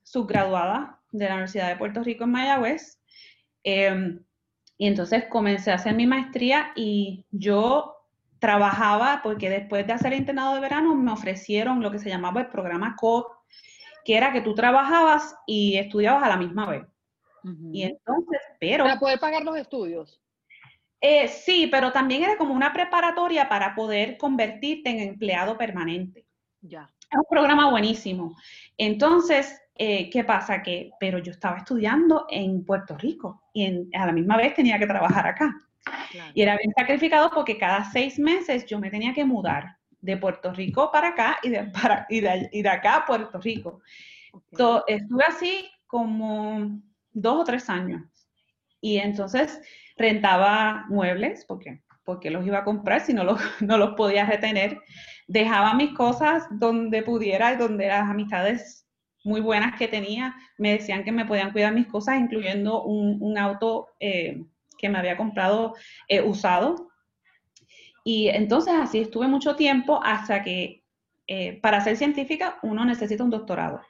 subgraduada 0.02 1.00
de 1.12 1.26
la 1.26 1.34
Universidad 1.34 1.68
de 1.68 1.76
Puerto 1.76 2.02
Rico 2.02 2.25
en 2.25 2.30
Mayagüez. 2.30 3.00
Em, 3.62 4.20
y 4.76 4.88
entonces 4.88 5.25
comencé 5.30 5.70
a 5.70 5.76
hacer 5.76 5.94
mi 5.94 6.06
maestría 6.06 6.73
y 6.75 7.25
yo 7.30 7.94
trabajaba, 8.38 9.20
porque 9.23 9.49
después 9.49 9.87
de 9.87 9.94
hacer 9.94 10.12
el 10.12 10.18
internado 10.18 10.54
de 10.54 10.61
verano 10.61 10.94
me 10.94 11.12
ofrecieron 11.12 11.82
lo 11.82 11.90
que 11.90 11.99
se 11.99 12.11
llamaba 12.11 12.42
el 12.42 12.49
programa 12.49 12.96
COD, 12.96 13.25
que 14.04 14.16
era 14.16 14.32
que 14.32 14.42
tú 14.42 14.54
trabajabas 14.54 15.34
y 15.46 15.78
estudiabas 15.78 16.25
a 16.25 16.28
la 16.28 16.37
misma 16.37 16.66
vez. 16.66 16.87
Y 17.73 17.82
entonces, 17.82 18.40
pero... 18.58 18.84
Para 18.84 18.99
poder 18.99 19.20
pagar 19.20 19.42
los 19.42 19.56
estudios. 19.56 20.24
Eh, 21.01 21.29
sí, 21.29 21.69
pero 21.71 21.93
también 21.93 22.25
era 22.25 22.37
como 22.37 22.55
una 22.55 22.73
preparatoria 22.73 23.49
para 23.49 23.75
poder 23.75 24.17
convertirte 24.17 24.91
en 24.91 25.01
empleado 25.01 25.59
permanente. 25.59 26.27
Ya. 26.61 26.91
Es 27.11 27.19
un 27.19 27.27
programa 27.29 27.71
buenísimo. 27.71 28.37
Entonces, 28.79 29.61
eh, 29.77 30.09
¿qué 30.11 30.25
pasa? 30.25 30.63
Que, 30.63 30.91
pero 30.99 31.19
yo 31.19 31.33
estaba 31.33 31.59
estudiando 31.59 32.27
en 32.31 32.65
Puerto 32.65 32.97
Rico 32.97 33.43
y 33.53 33.89
a 33.95 34.07
la 34.07 34.13
misma 34.13 34.37
vez 34.37 34.55
tenía 34.55 34.79
que 34.79 34.87
trabajar 34.87 35.27
acá. 35.27 35.55
Y 36.33 36.43
era 36.43 36.57
bien 36.57 36.73
sacrificado 36.77 37.31
porque 37.31 37.59
cada 37.59 37.85
seis 37.85 38.19
meses 38.19 38.65
yo 38.67 38.79
me 38.79 38.91
tenía 38.91 39.13
que 39.13 39.25
mudar 39.25 39.77
de 40.01 40.17
Puerto 40.17 40.53
Rico 40.53 40.91
para 40.91 41.09
acá 41.09 41.39
y 41.43 41.51
de, 41.51 41.65
para, 41.65 42.07
y 42.09 42.21
de, 42.21 42.69
acá 42.69 42.97
a 42.97 43.07
Puerto 43.07 43.39
Rico. 43.41 43.81
estuve 44.87 45.25
así 45.27 45.71
como 45.87 46.81
dos 47.13 47.41
o 47.41 47.45
tres 47.45 47.69
años. 47.69 48.03
Y 48.81 48.99
entonces 48.99 49.61
rentaba 49.97 50.85
muebles 50.89 51.45
porque, 51.47 51.83
porque 52.05 52.31
los 52.31 52.47
iba 52.47 52.59
a 52.59 52.65
comprar 52.65 53.01
si 53.01 53.13
no 53.13 53.25
los, 53.25 53.41
no 53.61 53.79
los 53.79 53.95
podía 53.95 54.27
retener. 54.27 54.81
Dejaba 55.27 55.75
mis 55.75 55.95
cosas 55.95 56.45
donde 56.51 57.03
pudiera 57.03 57.53
y 57.53 57.57
donde 57.57 57.89
las 57.89 58.09
amistades 58.09 58.87
muy 59.25 59.41
buenas 59.41 59.79
que 59.79 59.89
tenía 59.89 60.37
me 60.59 60.73
decían 60.73 61.03
que 61.03 61.13
me 61.13 61.25
podían 61.25 61.53
cuidar 61.53 61.73
mis 61.73 61.87
cosas, 61.87 62.21
incluyendo 62.21 62.83
un, 62.83 63.17
un 63.21 63.39
auto 63.39 63.89
eh, 63.99 64.45
que 64.79 64.89
me 64.89 64.99
había 64.99 65.17
comprado 65.17 65.75
eh, 66.09 66.21
usado. 66.21 66.91
Y 68.05 68.29
entonces 68.29 68.75
así 68.77 69.01
estuve 69.01 69.27
mucho 69.27 69.57
tiempo 69.57 70.01
hasta 70.05 70.43
que 70.43 70.85
eh, 71.27 71.59
para 71.63 71.81
ser 71.81 71.97
científica 71.97 72.59
uno 72.63 72.85
necesita 72.85 73.25
un 73.25 73.31
doctorado. 73.31 73.81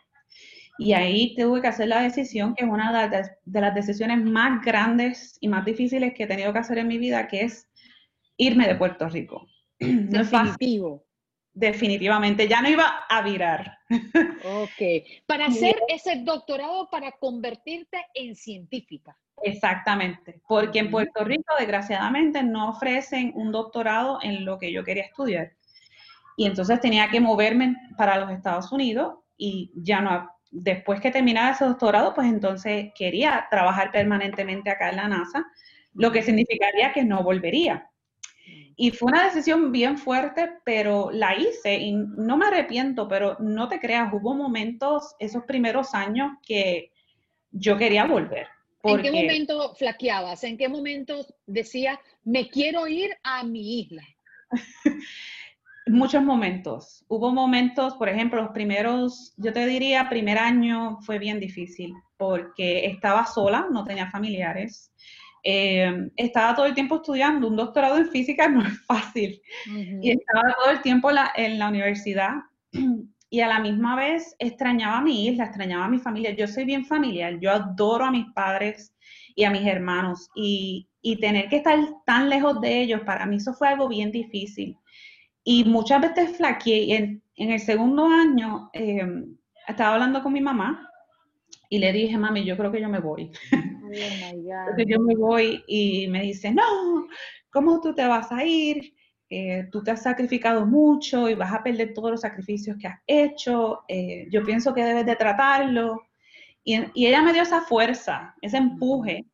Y 0.79 0.93
ahí 0.93 1.35
tuve 1.37 1.61
que 1.61 1.69
hacer 1.69 1.89
la 1.89 2.03
decisión, 2.03 2.55
que 2.55 2.65
es 2.65 2.71
una 2.71 3.09
de 3.45 3.61
las 3.61 3.75
decisiones 3.75 4.23
más 4.25 4.65
grandes 4.65 5.39
y 5.41 5.49
más 5.49 5.65
difíciles 5.65 6.15
que 6.15 6.25
he 6.25 6.27
tenido 6.27 6.53
que 6.53 6.59
hacer 6.59 6.79
en 6.79 6.89
mi 6.89 6.99
vida, 6.99 7.29
que 7.29 7.43
es 7.43 7.69
irme 8.37 8.67
de 8.67 8.75
Puerto 8.75 9.09
Rico. 9.09 9.47
Definitivo. 9.79 11.05
Definitivamente, 11.53 12.49
ya 12.49 12.61
no 12.61 12.69
iba 12.69 13.05
a 13.09 13.23
virar. 13.23 13.79
Ok, 14.47 15.07
para 15.27 15.47
hacer 15.47 15.77
ese 15.89 16.17
doctorado, 16.17 16.91
para 16.91 17.13
convertirte 17.13 18.05
en 18.13 18.37
científica. 18.37 19.17
Exactamente, 19.43 20.43
porque 20.47 20.81
en 20.81 20.91
Puerto 20.91 21.25
Rico, 21.25 21.55
desgraciadamente, 21.59 22.43
no 22.43 22.71
ofrecen 22.71 23.33
un 23.37 23.53
doctorado 23.53 24.19
en 24.23 24.45
lo 24.45 24.59
que 24.59 24.71
yo 24.71 24.85
quería 24.85 25.05
estudiar. 25.05 25.53
Y 26.37 26.47
entonces 26.47 26.81
tenía 26.81 27.09
que 27.09 27.21
moverme 27.21 27.77
para 27.97 28.19
los 28.19 28.31
Estados 28.31 28.71
Unidos 28.71 29.15
y 29.37 29.73
ya 29.77 30.01
no, 30.01 30.29
después 30.55 31.01
que 31.01 31.11
terminara 31.11 31.53
ese 31.53 31.65
doctorado, 31.65 32.15
pues 32.15 32.29
entonces 32.29 32.93
quería 32.95 33.47
trabajar 33.51 33.91
permanentemente 33.91 34.71
acá 34.71 34.91
en 34.91 34.97
la 34.97 35.09
NASA, 35.09 35.45
lo 35.95 36.13
que 36.13 36.23
significaría 36.23 36.93
que 36.93 37.05
no 37.05 37.23
volvería. 37.23 37.91
Y 38.77 38.91
fue 38.93 39.11
una 39.11 39.25
decisión 39.25 39.73
bien 39.73 39.99
fuerte, 39.99 40.51
pero 40.65 41.11
la 41.13 41.37
hice 41.37 41.75
y 41.75 41.93
no 41.93 42.37
me 42.37 42.47
arrepiento, 42.47 43.09
pero 43.09 43.37
no 43.41 43.69
te 43.69 43.81
creas, 43.81 44.13
hubo 44.13 44.35
momentos, 44.35 45.15
esos 45.19 45.45
primeros 45.45 45.95
años, 45.95 46.33
que 46.47 46.93
yo 47.51 47.77
quería 47.77 48.05
volver. 48.05 48.47
¿En 48.85 49.03
qué 49.03 49.11
momento 49.11 49.75
flaqueabas? 49.75 50.45
¿En 50.45 50.57
qué 50.57 50.69
momento 50.69 51.27
decías, 51.47 51.99
me 52.25 52.49
quiero 52.49 52.87
ir 52.87 53.11
a 53.23 53.43
mi 53.45 53.81
isla? 53.81 54.03
Muchos 55.87 56.23
momentos. 56.23 57.05
Hubo 57.09 57.33
momentos, 57.33 57.95
por 57.95 58.09
ejemplo, 58.09 58.41
los 58.41 58.53
primeros, 58.53 59.35
yo 59.37 59.53
te 59.53 59.67
diría, 59.67 60.09
primer 60.09 60.39
año 60.39 60.99
fue 61.03 61.19
bien 61.19 61.39
difícil 61.39 61.93
porque 62.17 62.87
estaba 62.87 63.27
sola, 63.27 63.67
no 63.71 63.85
tenía 63.85 64.11
familiares. 64.11 64.93
Eh, 65.43 66.09
estaba 66.17 66.55
todo 66.55 66.65
el 66.65 66.75
tiempo 66.75 66.97
estudiando, 66.97 67.49
un 67.49 67.57
doctorado 67.57 67.99
en 67.99 68.09
física 68.09 68.49
no 68.49 68.63
es 68.63 68.81
fácil. 68.87 69.41
Y 70.01 70.11
estaba 70.11 70.55
todo 70.55 70.71
el 70.71 70.81
tiempo 70.81 71.11
en 71.37 71.59
la 71.59 71.69
universidad 71.69 72.33
y 73.31 73.41
a 73.41 73.49
la 73.49 73.61
misma 73.61 73.95
vez 73.97 74.35
extrañaba 74.39 74.99
a 74.99 75.03
mi 75.03 75.27
isla, 75.27 75.45
extrañaba 75.45 75.85
a 75.85 75.91
mi 75.91 75.99
familia. 75.99 76.31
Yo 76.35 76.49
soy 76.49 76.65
bien 76.65 76.87
familiar, 76.87 77.39
yo 77.41 77.51
adoro 77.51 78.07
a 78.07 78.11
mis 78.11 78.27
padres 78.33 78.95
y 79.35 79.45
a 79.45 79.51
mis 79.51 79.67
hermanos 79.67 80.31
y, 80.35 80.89
tener 81.21 81.49
que 81.49 81.57
estar 81.57 81.79
tan 82.07 82.31
lejos 82.31 82.61
de 82.63 82.81
ellos, 82.81 83.03
para 83.03 83.27
mí 83.27 83.37
eso 83.37 83.53
fue 83.53 83.69
algo 83.69 83.89
bien 83.89 84.11
difícil. 84.11 84.79
Y 85.45 85.65
muchas 85.65 86.01
veces 86.01 86.37
flaqueé. 86.37 86.97
En, 86.97 87.23
en 87.37 87.51
el 87.51 87.61
segundo 87.61 88.07
año 88.07 88.71
em, 88.73 89.37
estaba 89.67 89.95
hablando 89.95 90.23
con 90.23 90.33
mi 90.33 90.41
mamá 90.41 90.91
y 91.69 91.79
le 91.79 91.93
dije, 91.93 92.17
mami, 92.17 92.45
yo 92.45 92.57
creo 92.57 92.71
que 92.71 92.81
yo 92.81 92.89
me 92.89 93.01
voy. 93.01 93.31
Oh 93.53 93.91
yo 94.87 95.01
me 95.01 95.17
voy 95.17 95.63
y 95.67 96.09
me 96.09 96.23
dice, 96.23 96.53
no, 96.53 97.09
¿cómo 97.51 97.81
tú 97.81 97.95
te 97.95 98.07
vas 98.07 98.31
a 98.33 98.45
ir? 98.45 98.95
Eh, 99.31 99.69
tú 99.73 99.83
te 99.83 99.91
has 99.91 100.03
sacrificado 100.03 100.67
mucho 100.67 101.29
y 101.29 101.35
vas 101.35 101.53
a 101.53 101.63
perder 101.63 101.95
todos 101.95 102.11
los 102.11 102.21
sacrificios 102.21 102.77
que 102.79 102.87
has 102.87 103.01
hecho, 103.07 103.83
eh, 103.89 104.27
yo 104.31 104.45
pienso 104.45 104.75
que 104.75 104.85
debes 104.85 105.07
de 105.07 105.17
tratarlo. 105.17 106.03
Y, 106.63 106.77
ella 107.07 107.23
me 107.23 107.33
dio 107.33 107.43
esa 107.43 107.63
fuerza, 107.63 108.35
ese 108.41 108.59
empuje 108.59 109.27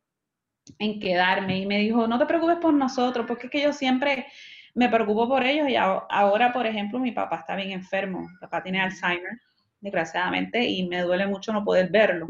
en 0.79 0.99
quedarme 0.99 1.59
y 1.59 1.65
me 1.65 1.79
dijo, 1.79 2.07
no 2.07 2.17
te 2.17 2.25
preocupes 2.25 2.57
por 2.57 2.73
nosotros, 2.73 3.25
porque 3.27 3.47
es 3.47 3.51
que 3.51 3.61
yo 3.61 3.73
siempre 3.73 4.25
me 4.73 4.89
preocupo 4.89 5.27
por 5.27 5.43
ellos 5.45 5.69
y 5.69 5.75
ahora, 5.75 6.53
por 6.53 6.65
ejemplo, 6.65 6.99
mi 6.99 7.11
papá 7.11 7.37
está 7.37 7.55
bien 7.55 7.71
enfermo, 7.71 8.21
mi 8.21 8.37
papá 8.39 8.63
tiene 8.63 8.81
Alzheimer, 8.81 9.39
desgraciadamente, 9.79 10.63
y 10.65 10.87
me 10.87 11.01
duele 11.01 11.27
mucho 11.27 11.51
no 11.51 11.63
poder 11.63 11.89
verlo. 11.89 12.27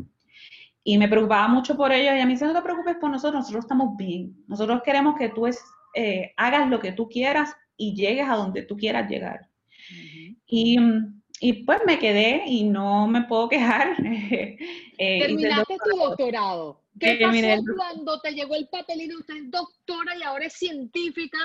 Y 0.83 0.97
me 0.97 1.07
preocupaba 1.07 1.47
mucho 1.47 1.75
por 1.75 1.91
ellos 1.91 2.15
y 2.15 2.19
a 2.19 2.25
mí 2.25 2.33
dice, 2.33 2.45
no 2.45 2.53
te 2.53 2.61
preocupes 2.61 2.95
por 2.95 3.11
nosotros, 3.11 3.41
nosotros 3.41 3.65
estamos 3.65 3.95
bien, 3.97 4.35
nosotros 4.47 4.81
queremos 4.83 5.15
que 5.15 5.29
tú 5.29 5.45
es, 5.45 5.61
eh, 5.93 6.33
hagas 6.37 6.67
lo 6.69 6.79
que 6.79 6.91
tú 6.91 7.07
quieras 7.07 7.55
y 7.77 7.93
llegues 7.93 8.27
a 8.27 8.35
donde 8.35 8.63
tú 8.63 8.75
quieras 8.77 9.09
llegar. 9.09 9.47
y, 10.47 10.77
y, 11.39 11.63
pues 11.63 11.81
me 11.85 11.99
quedé 11.99 12.43
y 12.47 12.63
no 12.63 13.07
me 13.07 13.23
puedo 13.23 13.49
quejar. 13.49 13.95
Eh, 15.03 15.19
Terminaste 15.19 15.77
tu 15.83 15.97
doctorado. 15.97 16.83
¿Qué 16.99 17.17
pasó 17.19 17.63
cuando 17.75 18.19
te 18.19 18.33
llegó 18.33 18.53
el 18.53 18.67
papelito? 18.67 19.17
Usted 19.17 19.35
es 19.35 19.49
doctora 19.49 20.15
y 20.15 20.21
ahora 20.21 20.45
es 20.45 20.53
científica. 20.53 21.39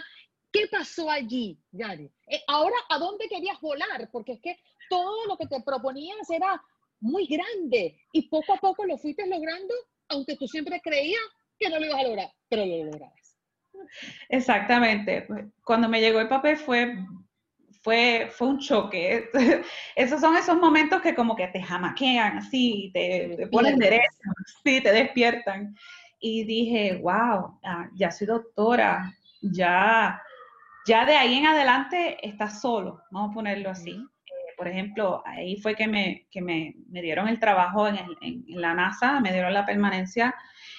¿Qué 0.57 0.69
pasó 0.69 1.11
allí, 1.11 1.59
Yari? 1.73 2.11
Eh, 2.29 2.41
ahora, 2.49 2.77
¿a 2.89 2.99
dónde 2.99 3.29
querías 3.29 3.61
volar? 3.61 4.09
Porque 4.11 4.33
es 4.33 4.41
que 4.41 4.57
todo 4.89 5.27
lo 5.27 5.37
que 5.37 5.47
te 5.47 5.61
proponías 5.61 6.31
era 6.31 6.63
muy 7.01 7.27
grande 7.27 7.99
y 8.13 8.29
poco 8.29 8.55
a 8.55 8.57
poco 8.57 8.87
lo 8.87 8.97
fuiste 8.97 9.27
logrando, 9.27 9.75
aunque 10.09 10.37
tú 10.37 10.49
siempre 10.49 10.81
creías 10.81 11.21
que 11.59 11.69
no 11.69 11.79
lo 11.79 11.87
ibas 11.87 12.01
a 12.01 12.05
lograr, 12.05 12.31
pero 12.49 12.65
lo 12.65 12.85
lograste. 12.85 13.37
Exactamente. 14.31 15.27
Cuando 15.63 15.89
me 15.89 16.01
llegó 16.01 16.21
el 16.21 16.29
papel 16.29 16.57
fue, 16.57 16.97
fue, 17.83 18.29
fue 18.31 18.49
un 18.49 18.59
choque. 18.59 19.29
Esos 19.97 20.21
son 20.21 20.37
esos 20.37 20.57
momentos 20.57 21.03
que 21.03 21.15
como 21.15 21.37
que 21.37 21.49
te 21.49 21.63
jamaquean 21.63 22.39
así, 22.39 22.91
te, 22.95 23.35
te 23.37 23.47
ponen 23.49 23.79
derecho, 23.79 24.07
sí, 24.65 24.81
te 24.81 24.93
despiertan. 24.93 25.77
Y 26.19 26.45
dije, 26.45 26.97
wow, 27.03 27.61
ah, 27.63 27.91
ya 27.95 28.11
soy 28.11 28.27
doctora, 28.27 29.13
ya, 29.43 30.21
ya 30.87 31.05
de 31.05 31.17
ahí 31.17 31.35
en 31.35 31.47
adelante 31.47 32.17
estás 32.27 32.61
solo, 32.61 33.03
vamos 33.11 33.31
a 33.31 33.35
ponerlo 33.35 33.71
así. 33.71 33.97
por 34.57 34.69
ejemplo, 34.69 35.23
ahí 35.27 35.57
fue 35.61 35.75
que 35.75 35.87
me, 35.87 36.27
que 36.31 36.41
me, 36.41 36.75
me 36.89 37.03
dieron 37.03 37.29
el 37.29 37.39
trabajo 37.39 37.89
en, 37.89 37.97
el, 37.97 38.17
en, 38.23 38.45
la 38.61 38.75
NASA, 38.75 39.21
me 39.21 39.33
dieron 39.33 39.53
la 39.53 39.67
permanencia 39.67 40.35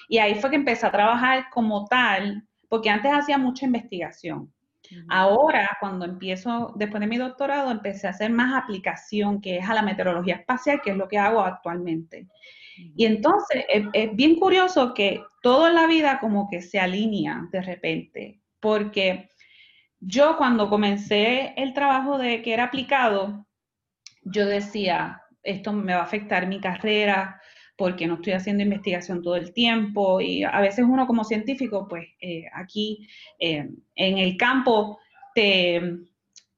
y 0.09 0.17
ahí 0.17 0.35
fue 0.35 0.49
que 0.49 0.55
empecé 0.55 0.85
a 0.87 0.91
trabajar 0.91 1.49
como 1.51 1.85
tal, 1.85 2.47
porque 2.69 2.89
antes 2.89 3.11
hacía 3.13 3.37
mucha 3.37 3.65
investigación. 3.65 4.51
Ahora, 5.09 5.77
cuando 5.79 6.05
empiezo, 6.05 6.73
después 6.75 7.01
de 7.01 7.07
mi 7.07 7.17
doctorado, 7.17 7.71
empecé 7.71 8.07
a 8.07 8.11
hacer 8.11 8.31
más 8.31 8.55
aplicación, 8.55 9.41
que 9.41 9.57
es 9.57 9.69
a 9.69 9.73
la 9.73 9.81
meteorología 9.81 10.35
espacial, 10.35 10.81
que 10.81 10.91
es 10.91 10.97
lo 10.97 11.07
que 11.07 11.17
hago 11.17 11.41
actualmente. 11.41 12.27
Y 12.95 13.05
entonces 13.05 13.65
es, 13.69 14.15
bien 14.15 14.35
curioso 14.35 14.93
que 14.93 15.21
todo 15.41 15.67
en 15.67 15.75
la 15.75 15.87
vida 15.87 16.19
como 16.19 16.47
que 16.49 16.61
se 16.61 16.79
alinea 16.79 17.47
de 17.51 17.61
repente, 17.61 18.41
porque 18.59 19.29
yo 19.99 20.37
cuando 20.37 20.69
comencé 20.69 21.53
el 21.57 21.73
trabajo 21.73 22.17
de 22.17 22.41
que 22.41 22.53
era 22.53 22.65
aplicado, 22.65 23.47
yo 24.23 24.45
decía, 24.45 25.21
esto 25.43 25.73
me 25.73 25.93
va 25.93 26.01
a 26.01 26.03
afectar 26.03 26.47
mi 26.47 26.59
carrera 26.59 27.41
porque 27.77 28.07
no 28.07 28.15
estoy 28.15 28.33
haciendo 28.33 28.63
investigación 28.63 29.21
todo 29.21 29.35
el 29.35 29.53
tiempo 29.53 30.19
y 30.19 30.43
a 30.43 30.59
veces 30.59 30.85
uno 30.87 31.05
como 31.05 31.23
científico, 31.23 31.87
pues 31.87 32.07
eh, 32.19 32.45
aquí 32.53 33.07
eh, 33.39 33.69
en 33.95 34.17
el 34.17 34.35
campo 34.35 34.99
te, 35.35 35.99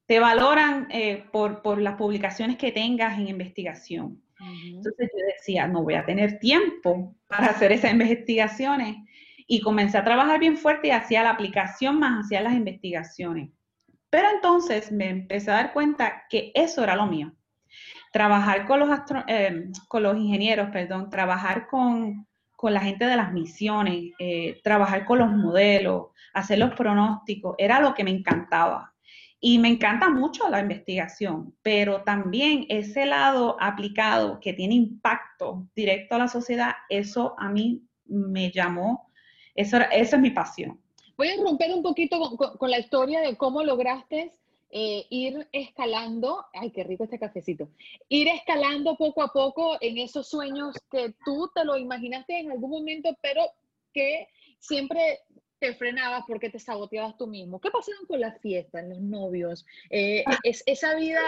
te 0.06 0.18
valoran 0.18 0.88
eh, 0.90 1.24
por, 1.30 1.62
por, 1.62 1.80
las 1.80 1.96
publicaciones 1.96 2.56
que 2.56 2.72
tengas 2.72 3.18
en 3.18 3.28
investigación. 3.28 4.22
Entonces 4.64 5.10
yo 5.14 5.26
decía, 5.36 5.68
no 5.68 5.82
voy 5.82 5.94
a 5.94 6.06
tener 6.06 6.38
tiempo 6.38 7.14
para 7.28 7.48
hacer 7.48 7.72
esas 7.72 7.92
investigaciones. 7.92 8.96
Y 9.52 9.62
comencé 9.62 9.98
a 9.98 10.04
trabajar 10.04 10.38
bien 10.38 10.56
fuerte 10.56 10.86
y 10.86 10.90
hacía 10.92 11.24
la 11.24 11.30
aplicación 11.30 11.98
más 11.98 12.24
hacia 12.24 12.40
las 12.40 12.52
investigaciones. 12.54 13.50
Pero 14.08 14.28
entonces 14.32 14.92
me 14.92 15.08
empecé 15.08 15.50
a 15.50 15.54
dar 15.54 15.72
cuenta 15.72 16.22
que 16.30 16.52
eso 16.54 16.84
era 16.84 16.94
lo 16.94 17.08
mío. 17.08 17.32
Trabajar 18.12 18.64
con 18.64 18.78
los, 18.78 18.88
eh, 19.26 19.72
con 19.88 20.04
los 20.04 20.16
ingenieros, 20.16 20.70
perdón, 20.70 21.10
trabajar 21.10 21.66
con, 21.66 22.28
con 22.54 22.72
la 22.72 22.80
gente 22.80 23.06
de 23.06 23.16
las 23.16 23.32
misiones, 23.32 24.12
eh, 24.20 24.60
trabajar 24.62 25.04
con 25.04 25.18
los 25.18 25.32
modelos, 25.32 26.10
hacer 26.32 26.60
los 26.60 26.72
pronósticos, 26.74 27.56
era 27.58 27.80
lo 27.80 27.92
que 27.92 28.04
me 28.04 28.12
encantaba. 28.12 28.94
Y 29.40 29.58
me 29.58 29.66
encanta 29.66 30.10
mucho 30.10 30.48
la 30.48 30.60
investigación, 30.60 31.56
pero 31.62 32.04
también 32.04 32.66
ese 32.68 33.04
lado 33.04 33.56
aplicado 33.58 34.38
que 34.38 34.52
tiene 34.52 34.74
impacto 34.76 35.66
directo 35.74 36.14
a 36.14 36.18
la 36.18 36.28
sociedad, 36.28 36.72
eso 36.88 37.34
a 37.36 37.48
mí 37.48 37.82
me 38.04 38.52
llamó, 38.52 39.09
eso, 39.54 39.78
esa 39.90 40.16
es 40.16 40.22
mi 40.22 40.30
pasión. 40.30 40.80
Voy 41.16 41.28
a 41.28 41.36
romper 41.42 41.72
un 41.74 41.82
poquito 41.82 42.18
con, 42.58 42.70
la 42.70 42.78
historia 42.78 43.20
de 43.20 43.36
cómo 43.36 43.62
lograste 43.62 44.32
eh, 44.70 45.06
ir 45.10 45.46
escalando, 45.52 46.46
ay, 46.54 46.70
qué 46.70 46.84
rico 46.84 47.04
este 47.04 47.18
cafecito, 47.18 47.68
ir 48.08 48.28
escalando 48.28 48.96
poco 48.96 49.22
a 49.22 49.28
poco 49.28 49.76
en 49.80 49.98
esos 49.98 50.28
sueños 50.28 50.76
que 50.90 51.14
tú 51.24 51.50
te 51.54 51.64
lo 51.64 51.76
imaginaste 51.76 52.38
en 52.38 52.50
algún 52.50 52.70
momento, 52.70 53.10
pero 53.20 53.42
que 53.92 54.28
siempre 54.60 55.20
te 55.60 55.74
frenabas 55.74 56.24
porque 56.26 56.48
te 56.48 56.58
saboteabas 56.58 57.16
tú 57.16 57.26
mismo? 57.26 57.60
¿Qué 57.60 57.70
pasaban 57.70 58.06
con 58.06 58.18
las 58.18 58.40
fiestas, 58.40 58.88
los 58.88 59.00
novios? 59.00 59.66
Eh, 59.90 60.24
es, 60.42 60.62
esa 60.66 60.94
vida 60.96 61.20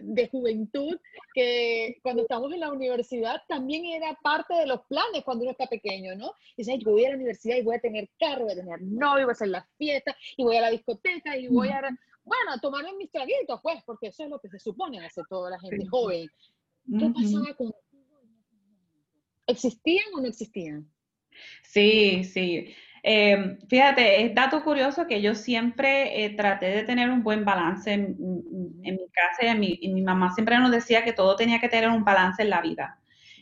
de 0.00 0.28
juventud 0.28 1.00
que 1.34 1.98
cuando 2.02 2.22
estamos 2.22 2.52
en 2.52 2.60
la 2.60 2.70
universidad 2.70 3.42
también 3.48 3.86
era 3.86 4.16
parte 4.22 4.54
de 4.54 4.66
los 4.66 4.82
planes 4.82 5.24
cuando 5.24 5.42
uno 5.42 5.52
está 5.52 5.66
pequeño, 5.66 6.14
¿no? 6.14 6.34
Dice, 6.56 6.78
yo 6.78 6.92
voy 6.92 7.06
a 7.06 7.10
la 7.10 7.16
universidad 7.16 7.56
y 7.56 7.62
voy 7.62 7.76
a 7.76 7.80
tener 7.80 8.10
carro, 8.20 8.44
voy 8.44 8.52
a 8.52 8.56
tener 8.56 8.82
novio, 8.82 9.24
voy 9.24 9.30
a 9.30 9.32
hacer 9.32 9.48
las 9.48 9.66
fiestas 9.78 10.14
y 10.36 10.44
voy 10.44 10.56
a 10.56 10.60
la 10.60 10.70
discoteca 10.70 11.36
y 11.36 11.48
voy 11.48 11.68
a, 11.68 11.80
bueno, 11.80 12.52
a 12.52 12.60
tomarme 12.60 12.92
mis 12.94 13.10
traguitos, 13.10 13.58
pues, 13.62 13.82
porque 13.84 14.08
eso 14.08 14.24
es 14.24 14.30
lo 14.30 14.38
que 14.38 14.50
se 14.50 14.58
supone 14.58 15.04
hacer 15.04 15.24
toda 15.28 15.50
la 15.50 15.58
gente 15.58 15.86
joven. 15.86 16.28
¿Qué 16.86 17.10
pasaba 17.14 17.54
con 17.54 17.74
¿Existían 19.46 20.04
o 20.14 20.20
no 20.20 20.28
existían? 20.28 20.86
Sí, 21.62 22.22
sí. 22.24 22.74
Eh, 23.02 23.58
fíjate, 23.68 24.24
es 24.24 24.34
dato 24.34 24.62
curioso 24.62 25.06
que 25.06 25.22
yo 25.22 25.34
siempre 25.34 26.24
eh, 26.24 26.30
traté 26.30 26.66
de 26.66 26.82
tener 26.82 27.10
un 27.10 27.22
buen 27.22 27.44
balance 27.44 27.92
en, 27.92 28.16
mi 28.18 29.08
casa 29.10 29.54
y, 29.54 29.88
mi, 29.88 30.02
mamá 30.02 30.32
siempre 30.34 30.58
nos 30.58 30.70
decía 30.70 31.04
que 31.04 31.12
todo 31.12 31.36
tenía 31.36 31.60
que 31.60 31.68
tener 31.68 31.90
un 31.90 32.04
balance 32.04 32.42
en 32.42 32.50
la 32.50 32.60
vida. 32.60 32.98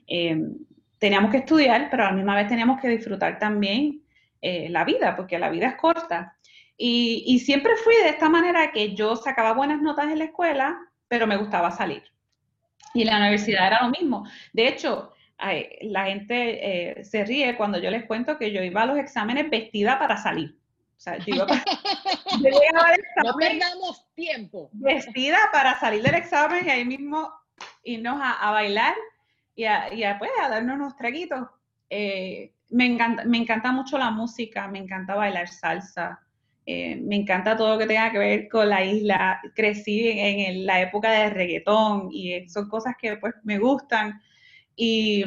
Eh, 0.07 0.39
teníamos 0.99 1.31
que 1.31 1.39
estudiar, 1.39 1.89
pero 1.91 2.05
a 2.05 2.11
la 2.11 2.17
misma 2.17 2.37
vez 2.37 2.49
teníamos 2.49 2.81
que 2.81 2.89
disfrutar 2.89 3.39
también 3.39 4.03
la 4.43 4.85
vida, 4.85 5.17
porque 5.17 5.41
la 5.41 5.51
vida 5.51 5.67
es 5.67 5.75
corta. 5.75 6.37
Y, 6.77 7.25
y 7.27 7.41
siempre 7.41 7.73
fui 7.83 7.97
de 7.97 8.11
esta 8.11 8.29
manera 8.29 8.71
que 8.71 8.95
yo 8.95 9.17
sacaba 9.17 9.53
buenas 9.55 9.83
notas 9.83 10.09
en 10.09 10.21
la 10.21 10.27
escuela, 10.27 10.79
pero 11.09 11.27
me 11.27 11.37
gustaba 11.37 11.73
salir. 11.73 12.05
Y 12.95 13.03
en 13.03 13.09
la 13.09 13.19
universidad 13.19 13.67
era 13.67 13.83
lo 13.83 13.91
mismo. 13.91 14.25
De 14.53 14.69
hecho, 14.69 15.13
la 15.39 16.07
gente 16.07 17.01
eh, 17.01 17.05
se 17.05 17.25
ríe 17.25 17.57
cuando 17.57 17.79
yo 17.79 17.91
les 17.91 18.05
cuento 18.07 18.39
que 18.39 18.53
yo 18.53 18.63
iba 18.63 18.83
a 18.83 18.87
los 18.87 18.99
exámenes 18.99 19.51
vestida 19.51 19.99
para 19.99 20.17
salir. 20.17 20.57
O 20.97 21.01
sea, 21.01 21.19
yo 21.19 21.35
iba 21.35 21.47
para, 21.47 21.63
no 23.25 23.35
perdamos 23.39 24.07
tiempo. 24.15 24.71
Vestida 24.73 25.39
para 25.53 25.79
salir 25.79 26.03
del 26.03 26.15
examen 26.15 26.67
y 26.67 26.71
ahí 26.71 26.85
mismo 26.85 27.31
irnos 27.85 28.19
a, 28.21 28.51
bailar 28.51 28.95
y 29.55 29.65
a, 29.65 29.93
y 29.93 30.05
a, 30.05 30.19
pues, 30.19 30.31
a 30.43 30.49
darnos 30.49 30.77
unos 30.77 30.97
traguitos. 30.97 31.47
Eh, 31.91 32.53
me, 32.71 32.87
encanta, 32.87 33.25
me 33.25 33.37
encanta 33.37 33.73
mucho 33.73 33.99
la 33.99 34.11
música, 34.11 34.69
me 34.69 34.79
encanta 34.79 35.15
bailar 35.15 35.49
salsa, 35.49 36.19
eh, 36.65 36.97
me 36.97 37.15
encanta 37.17 37.57
todo 37.57 37.75
lo 37.75 37.79
que 37.79 37.87
tenga 37.87 38.11
que 38.11 38.19
ver 38.19 38.49
con 38.49 38.71
la 38.71 38.83
isla. 38.83 39.41
Crecí 39.55 40.09
en, 40.09 40.41
en, 40.41 40.67
la 40.67 40.81
época 40.81 41.11
de 41.11 41.31
reggaetón 41.31 42.09
y 42.11 42.49
son 42.49 42.71
cosas 42.71 42.95
que 42.99 43.19
pues 43.19 43.35
me 43.45 43.59
gustan. 43.59 44.21
Y, 44.77 45.25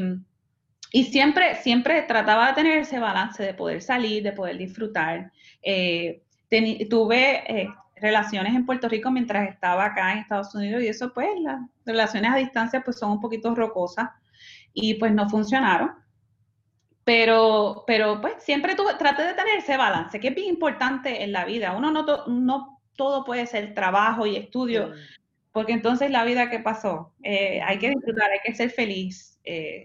y 0.91 1.03
siempre, 1.05 1.55
siempre 1.55 2.03
trataba 2.03 2.47
de 2.47 2.53
tener 2.53 2.77
ese 2.79 2.99
balance 2.99 3.43
de 3.43 3.53
poder 3.53 3.81
salir, 3.81 4.23
de 4.23 4.31
poder 4.31 4.57
disfrutar. 4.57 5.31
Eh, 5.61 6.23
tuve 6.89 7.43
eh, 7.61 7.69
relaciones 7.95 8.55
en 8.55 8.65
Puerto 8.65 8.87
Rico 8.87 9.11
mientras 9.11 9.49
estaba 9.49 9.85
acá 9.85 10.13
en 10.13 10.19
Estados 10.19 10.53
Unidos 10.55 10.81
y 10.83 10.87
eso 10.87 11.13
pues 11.13 11.29
las 11.41 11.59
relaciones 11.85 12.31
a 12.31 12.37
distancia 12.37 12.81
pues 12.81 12.97
son 12.97 13.11
un 13.11 13.19
poquito 13.19 13.53
rocosas 13.53 14.09
y 14.73 14.95
pues 14.95 15.13
no 15.13 15.29
funcionaron. 15.29 15.91
Pero, 17.03 17.83
pero 17.87 18.21
pues 18.21 18.35
siempre 18.43 18.75
tuve, 18.75 18.93
traté 18.95 19.23
de 19.23 19.33
tener 19.33 19.57
ese 19.57 19.77
balance, 19.77 20.19
que 20.19 20.27
es 20.27 20.35
bien 20.35 20.47
importante 20.49 21.23
en 21.23 21.31
la 21.31 21.43
vida. 21.43 21.75
Uno 21.75 21.91
no, 21.91 22.05
no 22.27 22.81
todo 22.95 23.23
puede 23.23 23.47
ser 23.47 23.73
trabajo 23.73 24.27
y 24.27 24.35
estudio, 24.35 24.91
porque 25.51 25.73
entonces 25.73 26.11
la 26.11 26.23
vida 26.23 26.49
que 26.49 26.59
pasó, 26.59 27.13
eh, 27.23 27.61
hay 27.61 27.79
que 27.79 27.89
disfrutar, 27.89 28.29
hay 28.31 28.39
que 28.43 28.53
ser 28.53 28.69
feliz. 28.69 29.39
Eh, 29.43 29.83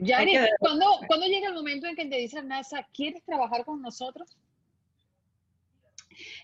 ¿cuándo, 0.59 1.27
llega 1.27 1.49
el 1.49 1.55
momento 1.55 1.87
en 1.87 1.97
que 1.97 2.07
te 2.07 2.17
dicen 2.17 2.49
NASA, 2.49 2.87
¿quieres 2.93 3.25
trabajar 3.25 3.65
con 3.65 3.81
nosotros? 3.81 4.37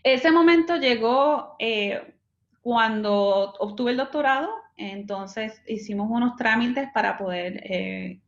Ese 0.02 0.30
momento 0.30 0.76
llegó 0.76 1.54
eh, 1.58 2.14
cuando 2.62 3.52
obtuve 3.58 3.90
el 3.90 3.98
doctorado, 3.98 4.48
entonces 4.76 5.60
hicimos 5.66 6.08
unos 6.10 6.36
trámites 6.36 6.88
para 6.94 7.18
poder 7.18 7.62
eh, 7.64 8.20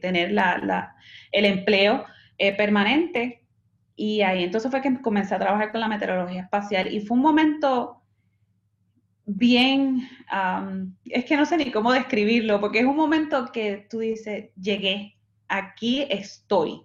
tener 0.00 0.32
la, 0.32 0.96
el 1.30 1.44
empleo 1.44 2.04
permanente 2.58 3.46
y 3.96 4.22
ahí 4.22 4.42
entonces 4.42 4.70
fue 4.70 4.82
que 4.82 5.00
comencé 5.00 5.36
a 5.36 5.38
trabajar 5.38 5.70
con 5.70 5.80
la 5.80 5.88
meteorología 5.88 6.42
espacial 6.42 6.92
y 6.92 7.00
fue 7.00 7.16
un 7.16 7.22
momento 7.22 8.03
bien, 9.26 10.08
es 11.06 11.24
que 11.24 11.36
no 11.36 11.46
sé 11.46 11.56
ni 11.56 11.70
cómo 11.70 11.92
describirlo, 11.92 12.60
porque 12.60 12.80
es 12.80 12.84
un 12.84 12.96
momento 12.96 13.50
que 13.52 13.86
tú 13.88 14.00
dices, 14.00 14.50
llegué, 14.56 15.16
aquí 15.48 16.06
estoy. 16.10 16.82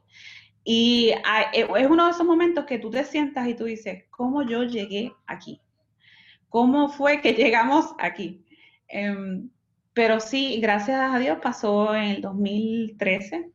Y 0.63 1.09
e, 1.53 1.67
es 1.77 1.89
uno 1.89 2.05
de 2.05 2.11
esos 2.11 2.25
momentos 2.25 2.65
que 2.65 2.79
tú 2.79 2.89
te 2.89 3.03
sientas 3.03 3.47
y 3.47 3.55
tú 3.55 3.65
dices, 3.65 4.03
¿cómo 4.09 4.43
yo 4.43 4.63
llegué 4.63 5.13
aquí? 5.25 5.61
¿Cómo 6.49 6.89
fue 6.89 7.21
que 7.21 7.33
llegamos 7.33 7.93
aquí? 7.99 8.43
Em, 8.87 9.49
pero 9.93 10.19
sí, 10.19 10.59
gracias 10.61 10.99
a 11.13 11.19
Dios 11.19 11.39
pasó 11.41 11.95
en 11.95 12.03
el 12.03 12.21
2013 12.21 13.51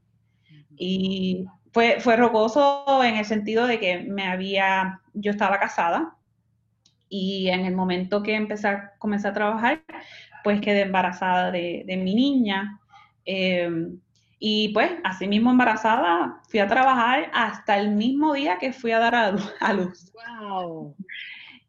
y 0.77 1.47
fue, 1.73 2.01
fue 2.01 2.17
rocoso 2.17 3.03
en 3.03 3.17
el 3.17 3.25
sentido 3.25 3.67
de 3.67 3.81
que 3.81 4.01
me 4.01 4.27
había, 4.27 5.01
yo 5.13 5.31
estaba 5.31 5.59
casada, 5.59 6.17
y 7.17 7.49
en 7.49 7.65
el 7.65 7.77
momento 7.77 8.25
que 8.25 8.35
empecé 8.35 8.67
a, 8.67 8.93
comencé 8.99 9.29
a 9.29 9.33
trabajar, 9.33 9.85
pues 10.43 10.61
quedé 10.61 10.81
embarazada 10.81 11.53
de, 11.53 11.85
mi 12.03 12.13
niña. 12.13 12.81
Em, 13.25 14.01
y 14.41 14.71
pues, 14.71 14.91
así 15.05 15.29
mismo 15.29 15.53
embarazada, 15.53 16.41
fui 16.49 16.59
a 16.59 16.67
trabajar 16.67 17.31
hasta 17.33 17.79
el 17.79 17.91
mismo 17.91 18.35
día 18.35 18.59
que 18.59 18.73
fui 18.73 18.91
a 18.91 18.99
dar 18.99 19.15
a, 19.15 19.73
luz. 19.73 20.13
¡Wow! 20.13 20.97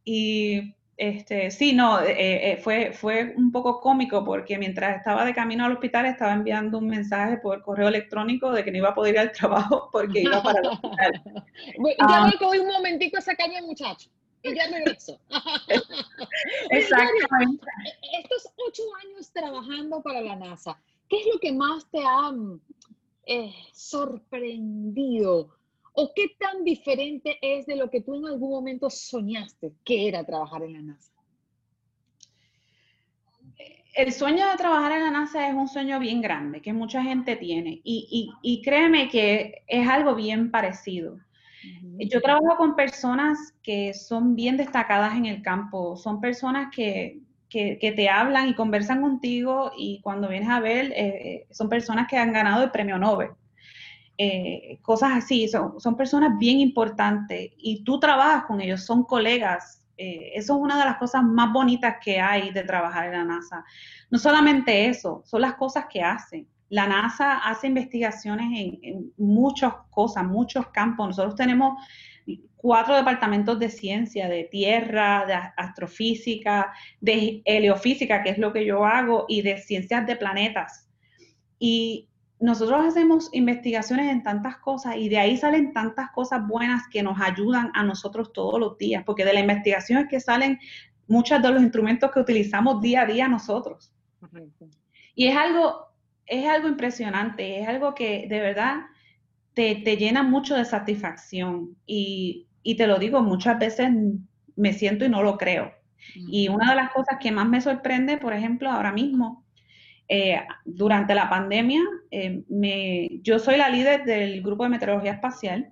Y 0.03 0.73
este, 0.97 1.51
sí, 1.51 1.73
no, 1.73 2.01
eh, 2.01 2.53
eh, 2.53 2.57
fue, 2.57 2.91
fue 2.93 3.35
un 3.37 3.51
poco 3.51 3.79
cómico 3.81 4.25
porque 4.25 4.57
mientras 4.57 4.97
estaba 4.97 5.25
de 5.25 5.35
camino 5.35 5.65
al 5.65 5.73
hospital 5.73 6.07
estaba 6.07 6.33
enviando 6.33 6.79
un 6.79 6.87
mensaje 6.87 7.37
por 7.37 7.61
correo 7.61 7.89
electrónico 7.89 8.51
de 8.51 8.63
que 8.63 8.71
no 8.71 8.77
iba 8.79 8.89
a 8.89 8.95
poder 8.95 9.13
ir 9.13 9.19
al 9.19 9.31
trabajo 9.31 9.89
porque 9.91 10.21
iba 10.21 10.41
para 10.41 10.59
el 10.59 10.67
hospital. 10.69 11.21
ya 11.99 12.05
ah. 12.07 12.31
me 12.41 12.59
un 12.59 12.67
momentico 12.67 13.19
esa 13.19 13.35
caña, 13.35 13.61
muchacho. 13.61 14.09
Y 14.45 14.55
ya 14.55 14.67
regreso. 14.67 15.19
Exactamente. 16.69 17.65
Estos 18.23 18.51
ocho 18.67 18.83
años 19.03 19.31
trabajando 19.31 20.01
para 20.01 20.21
la 20.21 20.35
NASA, 20.35 20.79
¿qué 21.09 21.19
es 21.19 21.27
lo 21.33 21.39
que 21.39 21.51
más 21.51 21.89
te 21.89 21.99
ha 21.99 22.31
eh, 23.25 23.53
sorprendido? 23.73 25.55
¿O 25.93 26.11
qué 26.13 26.35
tan 26.39 26.63
diferente 26.63 27.37
es 27.41 27.65
de 27.65 27.75
lo 27.75 27.89
que 27.89 28.01
tú 28.01 28.15
en 28.15 28.25
algún 28.25 28.51
momento 28.51 28.89
soñaste 28.89 29.73
que 29.83 30.07
era 30.07 30.25
trabajar 30.25 30.63
en 30.63 30.73
la 30.73 30.81
NASA? 30.81 31.15
el 33.95 34.11
sueño 34.11 34.49
de 34.49 34.57
trabajar 34.57 34.91
en 34.91 35.03
la 35.03 35.11
NASA 35.11 35.47
es 35.47 35.55
un 35.55 35.69
sueño 35.69 35.99
bien 35.99 36.21
grande, 36.21 36.61
que 36.61 36.73
mucha 36.73 37.01
gente 37.01 37.37
tiene. 37.37 37.81
Y, 37.83 38.61
créeme 38.63 39.09
que 39.09 39.63
es 39.67 39.87
algo 39.87 40.15
bien 40.15 40.51
parecido. 40.51 41.17
Yo 41.97 42.21
trabajo 42.21 42.57
con 42.57 42.75
personas 42.75 43.37
que 43.63 43.93
son 43.93 44.35
bien 44.35 44.57
destacadas 44.57 45.15
en 45.15 45.25
el 45.25 45.41
campo, 45.41 45.95
son 45.95 46.19
personas 46.19 46.69
que, 46.73 47.21
te 47.49 48.09
hablan 48.09 48.49
y 48.49 48.53
conversan 48.53 49.01
contigo 49.01 49.71
y 49.77 50.01
cuando 50.01 50.27
vienes 50.27 50.49
a 50.49 50.59
ver, 50.59 50.91
eh, 50.91 50.95
eh, 50.97 51.47
son 51.51 51.69
personas 51.69 52.07
que 52.09 52.17
han 52.17 52.33
ganado 52.33 52.63
el 52.63 52.71
premio 52.71 52.97
Nobel. 52.97 53.29
Eh, 54.17 54.79
cosas 54.81 55.11
así, 55.13 55.47
son, 55.47 55.79
son 55.79 55.95
personas 55.95 56.37
bien 56.37 56.59
importantes 56.59 57.51
y 57.57 57.83
tú 57.83 57.99
trabajas 57.99 58.43
con 58.45 58.59
ellos, 58.59 58.83
son 58.83 59.03
colegas, 59.03 59.85
eh, 59.97 60.31
eso 60.35 60.55
es 60.55 60.61
una 60.61 60.77
de 60.77 60.85
las 60.85 60.97
cosas 60.97 61.23
más 61.23 61.53
bonitas 61.53 61.95
que 62.03 62.19
hay 62.19 62.51
de 62.51 62.63
trabajar 62.63 63.05
en 63.05 63.11
la 63.13 63.23
NASA. 63.23 63.63
No 64.09 64.17
solamente 64.17 64.87
eso, 64.87 65.21
son 65.25 65.41
las 65.41 65.55
cosas 65.55 65.85
que 65.89 66.01
hacen. 66.01 66.47
La 66.69 66.87
NASA 66.87 67.37
hace 67.39 67.67
investigaciones 67.67 68.79
en, 68.81 69.13
muchas 69.17 69.73
cosas, 69.89 70.23
muchos 70.25 70.67
campos. 70.69 71.07
Nosotros 71.07 71.35
tenemos 71.35 71.77
cuatro 72.55 72.95
departamentos 72.95 73.59
de 73.59 73.69
ciencia, 73.69 74.27
de 74.27 74.45
tierra, 74.45 75.25
de 75.25 75.33
astrofísica, 75.57 76.73
de 76.99 77.41
heliofísica, 77.45 78.23
que 78.23 78.31
es 78.31 78.37
lo 78.37 78.51
que 78.51 78.65
yo 78.65 78.85
hago, 78.85 79.25
y 79.27 79.41
de 79.41 79.57
ciencias 79.57 80.07
de 80.07 80.15
planetas. 80.15 80.89
Y 81.59 82.09
nosotros 82.39 82.85
hacemos 82.85 83.29
investigaciones 83.33 84.11
en 84.11 84.23
tantas 84.23 84.57
cosas 84.57 84.97
y 84.97 85.09
de 85.09 85.17
ahí 85.17 85.37
salen 85.37 85.73
tantas 85.73 86.11
cosas 86.11 86.45
buenas 86.45 86.83
que 86.91 87.01
nos 87.01 87.19
ayudan 87.21 87.71
a 87.73 87.83
nosotros 87.83 88.33
todos 88.33 88.59
los 88.59 88.77
días, 88.77 89.03
porque 89.05 89.23
de 89.23 89.33
la 89.33 89.39
investigación 89.39 89.99
es 89.99 90.09
que 90.09 90.19
salen 90.19 90.59
muchos 91.07 91.41
de 91.41 91.49
los 91.49 91.61
instrumentos 91.61 92.11
que 92.11 92.19
utilizamos 92.19 92.81
día 92.81 93.01
a 93.01 93.05
día 93.05 93.27
nosotros. 93.27 93.93
Y 95.15 95.27
es 95.27 95.37
algo, 95.37 95.87
es 96.25 96.47
algo 96.47 96.67
impresionante, 96.67 97.59
es 97.61 97.67
algo 97.67 97.93
que 97.95 98.27
de 98.27 98.39
verdad 98.39 98.77
te, 99.53 99.75
llena 99.97 100.23
mucho 100.23 100.55
de 100.55 100.65
satisfacción. 100.65 101.75
Y, 101.85 102.47
y, 102.63 102.75
te 102.75 102.87
lo 102.87 102.99
digo, 102.99 103.21
muchas 103.21 103.59
veces 103.59 103.89
me 104.55 104.73
siento 104.73 105.05
y 105.05 105.09
no 105.09 105.23
lo 105.23 105.37
creo. 105.37 105.73
Y 106.15 106.49
una 106.49 106.69
de 106.69 106.75
las 106.75 106.91
cosas 106.91 107.17
que 107.19 107.31
más 107.31 107.47
me 107.47 107.61
sorprende, 107.61 108.17
por 108.17 108.33
ejemplo, 108.33 108.69
ahora 108.69 108.91
mismo, 108.91 109.45
eh, 110.07 110.39
durante 110.65 111.15
la 111.15 111.29
pandemia, 111.29 111.81
eh, 112.11 112.43
me, 112.47 113.09
yo 113.23 113.39
soy 113.39 113.57
la 113.57 113.69
líder 113.69 114.05
del 114.05 114.41
grupo 114.43 114.63
de 114.63 114.69
meteorología 114.69 115.13
espacial, 115.13 115.71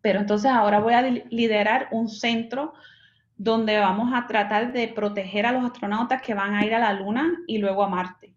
pero 0.00 0.20
entonces 0.20 0.50
ahora 0.50 0.80
voy 0.80 0.94
a 0.94 1.02
liderar 1.02 1.88
un 1.90 2.08
centro 2.08 2.72
donde 3.36 3.78
vamos 3.78 4.12
a 4.14 4.26
tratar 4.26 4.72
de 4.72 4.88
proteger 4.88 5.44
a 5.46 5.52
los 5.52 5.64
astronautas 5.64 6.22
que 6.22 6.34
van 6.34 6.54
a 6.54 6.64
ir 6.64 6.74
a 6.74 6.78
la 6.78 6.92
Luna 6.94 7.30
y 7.46 7.58
luego 7.58 7.84
a 7.84 7.88
Marte. 7.88 8.34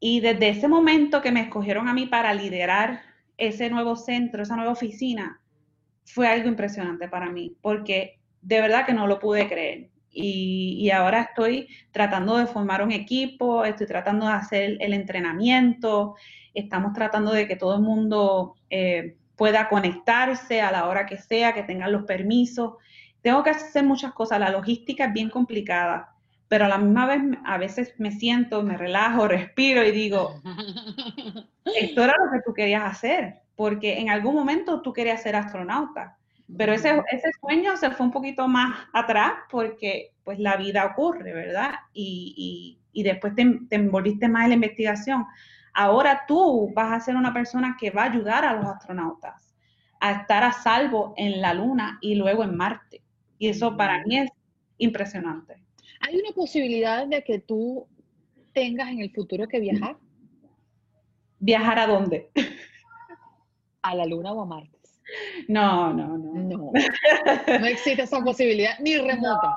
Y 0.00 0.20
desde 0.20 0.50
ese 0.50 0.68
momento 0.68 1.20
que 1.22 1.32
me 1.32 1.40
escogieron 1.40 1.88
a 1.88 1.94
mí 1.94 2.06
para 2.06 2.32
liderar 2.34 3.02
ese 3.36 3.70
nuevo 3.70 3.96
centro, 3.96 4.42
esa 4.42 4.56
nueva 4.56 4.72
oficina, 4.72 5.40
fue 6.04 6.28
algo 6.28 6.48
impresionante 6.48 7.08
para 7.08 7.30
mí, 7.30 7.56
porque 7.60 8.18
de 8.42 8.60
verdad 8.60 8.86
que 8.86 8.94
no 8.94 9.06
lo 9.06 9.18
pude 9.18 9.48
creer. 9.48 9.90
Y, 10.10 10.90
ahora 10.90 11.20
estoy 11.22 11.68
tratando 11.92 12.38
de 12.38 12.46
formar 12.46 12.82
un 12.82 12.90
equipo, 12.90 13.64
estoy 13.64 13.86
tratando 13.86 14.26
de 14.26 14.32
hacer 14.32 14.76
el 14.80 14.92
entrenamiento, 14.92 16.16
estamos 16.54 16.92
tratando 16.92 17.32
de 17.32 17.46
que 17.46 17.56
todo 17.56 17.76
el 17.76 17.82
mundo 17.82 18.56
eh, 18.70 19.16
pueda 19.36 19.68
conectarse 19.68 20.60
a 20.60 20.72
la 20.72 20.88
hora 20.88 21.06
que 21.06 21.18
sea, 21.18 21.52
que 21.52 21.62
tengan 21.62 21.92
los 21.92 22.04
permisos. 22.04 22.74
Tengo 23.20 23.42
que 23.44 23.50
hacer 23.50 23.84
muchas 23.84 24.12
cosas, 24.12 24.40
la 24.40 24.50
logística 24.50 25.04
es 25.04 25.12
bien 25.12 25.30
complicada, 25.30 26.16
pero 26.48 26.64
a 26.64 26.68
la 26.68 26.78
misma 26.78 27.06
vez 27.06 27.20
a 27.44 27.58
veces 27.58 27.94
me 27.98 28.10
siento, 28.10 28.62
me 28.62 28.76
relajo, 28.76 29.28
respiro 29.28 29.84
y 29.84 29.92
digo, 29.92 30.40
esto 31.64 32.04
era 32.04 32.14
lo 32.24 32.32
que 32.32 32.42
tú 32.44 32.54
querías 32.54 32.84
hacer, 32.84 33.40
porque 33.54 33.98
en 33.98 34.10
algún 34.10 34.34
momento 34.34 34.82
tú 34.82 34.92
querías 34.92 35.22
ser 35.22 35.36
astronauta 35.36 36.18
pero 36.56 36.72
ese, 36.72 37.02
ese 37.10 37.30
sueño 37.40 37.76
se 37.76 37.90
fue 37.90 38.06
un 38.06 38.12
poquito 38.12 38.48
más 38.48 38.86
atrás 38.94 39.32
porque 39.50 40.14
pues 40.24 40.38
la 40.38 40.56
vida 40.56 40.86
ocurre, 40.86 41.32
¿verdad? 41.34 41.72
Y, 41.92 42.78
y, 42.92 43.00
y 43.00 43.02
después 43.02 43.34
te, 43.34 43.44
te, 43.68 43.76
envolviste 43.76 44.28
más 44.28 44.44
en 44.44 44.50
la 44.50 44.54
investigación. 44.54 45.26
Ahora 45.74 46.24
tú 46.26 46.72
vas 46.74 46.92
a 46.92 47.00
ser 47.00 47.16
una 47.16 47.34
persona 47.34 47.76
que 47.78 47.90
va 47.90 48.04
a 48.04 48.10
ayudar 48.10 48.44
a 48.44 48.54
los 48.54 48.64
astronautas 48.64 49.54
a 50.00 50.12
estar 50.12 50.44
a 50.44 50.52
salvo 50.52 51.12
en 51.16 51.40
la 51.40 51.52
Luna 51.52 51.98
y 52.00 52.14
luego 52.14 52.44
en 52.44 52.56
Marte. 52.56 53.02
Y 53.36 53.48
eso 53.48 53.76
para 53.76 54.02
mí 54.04 54.18
es 54.18 54.30
impresionante. 54.78 55.62
¿Hay 56.00 56.16
una 56.16 56.32
posibilidad 56.32 57.06
de 57.06 57.22
que 57.22 57.38
tú 57.38 57.86
tengas 58.52 58.88
en 58.88 59.00
el 59.00 59.10
futuro 59.10 59.46
que 59.48 59.60
viajar? 59.60 59.96
¿Viajar 61.38 61.78
a 61.78 61.86
dónde? 61.86 62.30
A 63.82 63.94
la 63.94 64.06
Luna 64.06 64.32
o 64.32 64.42
a 64.42 64.46
Marte. 64.46 64.78
No, 65.48 65.92
no, 65.92 66.18
no. 66.18 66.32
No, 66.34 66.72
no 67.60 67.66
existe 67.66 68.02
esa 68.02 68.22
posibilidad, 68.22 68.78
ni 68.80 68.98
remota. 68.98 69.56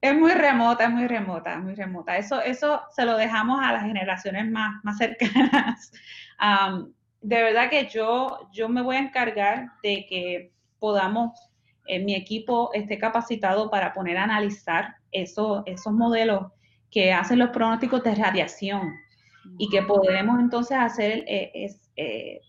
es 0.00 0.14
muy 0.14 0.32
remota, 0.32 0.84
es 0.84 0.90
muy 0.90 1.06
remota, 1.06 1.58
muy 1.58 1.74
remota. 1.74 2.16
Eso, 2.18 2.40
eso 2.42 2.82
se 2.90 3.04
lo 3.04 3.16
dejamos 3.16 3.60
a 3.62 3.72
las 3.72 3.82
generaciones 3.82 4.50
más, 4.50 4.82
más 4.84 4.98
cercanas. 4.98 5.92
de 7.22 7.42
verdad 7.42 7.70
que 7.70 7.86
yo, 7.86 8.48
yo 8.52 8.68
me 8.68 8.82
voy 8.82 8.96
a 8.96 9.00
encargar 9.00 9.68
de 9.82 10.06
que 10.08 10.52
podamos, 10.78 11.30
en 11.86 12.04
mi 12.04 12.14
equipo 12.14 12.70
esté 12.74 12.98
capacitado 12.98 13.70
para 13.70 13.92
poner 13.92 14.16
a 14.16 14.24
analizar 14.24 14.96
eso, 15.12 15.62
esos 15.66 15.92
modelos 15.92 16.46
que 16.90 17.12
hacen 17.12 17.38
los 17.38 17.50
pronósticos 17.50 18.02
de 18.02 18.14
radiación 18.14 18.94
y 19.58 19.68
que 19.68 19.82
podemos 19.82 20.38
entonces 20.40 20.76
hacer 20.78 21.24
eh, 21.26 21.50
es, 21.54 21.90
eh, 21.96 22.40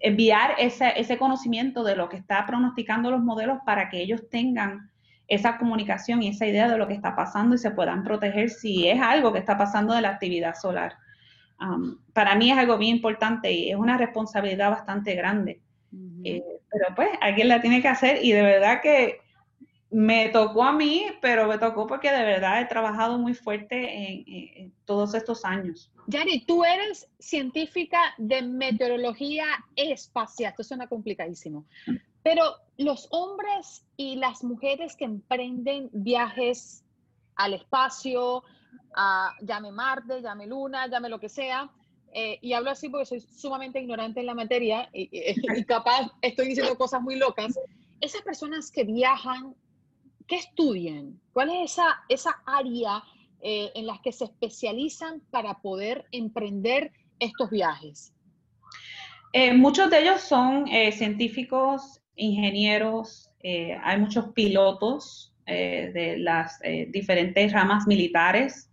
enviar 0.00 0.54
ese, 0.58 0.92
ese 0.96 1.18
conocimiento 1.18 1.82
de 1.84 1.96
lo 1.96 2.08
que 2.08 2.16
está 2.16 2.44
pronosticando 2.46 3.10
los 3.10 3.20
modelos 3.20 3.58
para 3.64 3.88
que 3.88 4.00
ellos 4.00 4.28
tengan 4.30 4.90
esa 5.28 5.58
comunicación 5.58 6.22
y 6.22 6.28
esa 6.28 6.46
idea 6.46 6.68
de 6.68 6.76
lo 6.76 6.88
que 6.88 6.94
está 6.94 7.14
pasando 7.14 7.54
y 7.54 7.58
se 7.58 7.70
puedan 7.70 8.02
proteger 8.02 8.50
si 8.50 8.88
es 8.88 9.00
algo 9.00 9.32
que 9.32 9.38
está 9.38 9.56
pasando 9.56 9.94
de 9.94 10.02
la 10.02 10.10
actividad 10.10 10.56
solar. 10.56 10.94
Um, 11.60 11.98
para 12.12 12.34
mí 12.34 12.50
es 12.50 12.58
algo 12.58 12.76
bien 12.78 12.96
importante 12.96 13.52
y 13.52 13.70
es 13.70 13.76
una 13.76 13.96
responsabilidad 13.96 14.70
bastante 14.70 15.14
grande. 15.14 15.60
Eh, 16.24 16.42
pero 16.70 16.94
pues 16.94 17.08
alguien 17.20 17.48
la 17.48 17.60
tiene 17.60 17.82
que 17.82 17.88
hacer 17.88 18.24
y 18.24 18.32
de 18.32 18.42
verdad 18.42 18.80
que 18.80 19.20
me 19.90 20.28
tocó 20.28 20.62
a 20.62 20.72
mí, 20.72 21.06
pero 21.20 21.48
me 21.48 21.58
tocó 21.58 21.86
porque 21.86 22.12
de 22.12 22.24
verdad 22.24 22.60
he 22.60 22.66
trabajado 22.66 23.18
muy 23.18 23.34
fuerte 23.34 24.60
en, 24.60 24.72
todos 24.84 25.14
estos 25.14 25.44
años. 25.44 25.90
Yari, 26.06 26.44
tú 26.46 26.64
eres 26.64 27.08
científica 27.18 27.98
de 28.18 28.42
meteorología 28.42 29.46
espacial, 29.76 30.50
esto 30.50 30.64
suena 30.64 30.88
complicadísimo, 30.88 31.64
pero 32.22 32.54
los 32.78 33.08
hombres 33.10 33.84
y 33.96 34.16
las 34.16 34.44
mujeres 34.44 34.96
que 34.96 35.04
emprenden 35.04 35.90
viajes 35.92 36.84
al 37.36 37.54
espacio, 37.54 38.42
a, 38.94 39.34
llame 39.40 39.72
Marte, 39.72 40.20
llame 40.22 40.46
Luna, 40.46 40.86
llame 40.86 41.08
lo 41.08 41.18
que 41.18 41.28
sea, 41.28 41.70
eh, 42.12 42.38
y 42.42 42.52
hablo 42.52 42.70
así 42.70 42.88
porque 42.88 43.06
soy 43.06 43.20
sumamente 43.20 43.80
ignorante 43.80 44.20
en 44.20 44.26
la 44.26 44.34
materia 44.34 44.88
y, 44.92 45.08
y 45.12 45.64
capaz 45.64 46.10
estoy 46.22 46.48
diciendo 46.48 46.76
cosas 46.76 47.00
muy 47.02 47.16
locas, 47.16 47.58
esas 48.00 48.22
personas 48.22 48.70
que 48.70 48.84
viajan 48.84 49.54
¿Qué 50.30 50.36
estudian? 50.36 51.18
¿Cuál 51.32 51.50
es 51.50 51.72
esa, 51.72 52.04
esa 52.08 52.40
área 52.46 53.02
eh, 53.42 53.72
en 53.74 53.84
las 53.84 53.98
que 53.98 54.12
se 54.12 54.26
especializan 54.26 55.20
para 55.32 55.54
poder 55.54 56.06
emprender 56.12 56.92
estos 57.18 57.50
viajes? 57.50 58.14
Eh, 59.32 59.52
muchos 59.52 59.90
de 59.90 60.02
ellos 60.02 60.20
son 60.20 60.68
eh, 60.68 60.92
científicos, 60.92 62.00
ingenieros, 62.14 63.28
hay 63.42 63.98
muchos 63.98 64.32
pilotos 64.34 65.34
de 65.46 66.16
las 66.18 66.60
diferentes 66.88 67.50
ramas 67.52 67.86
militares, 67.86 68.70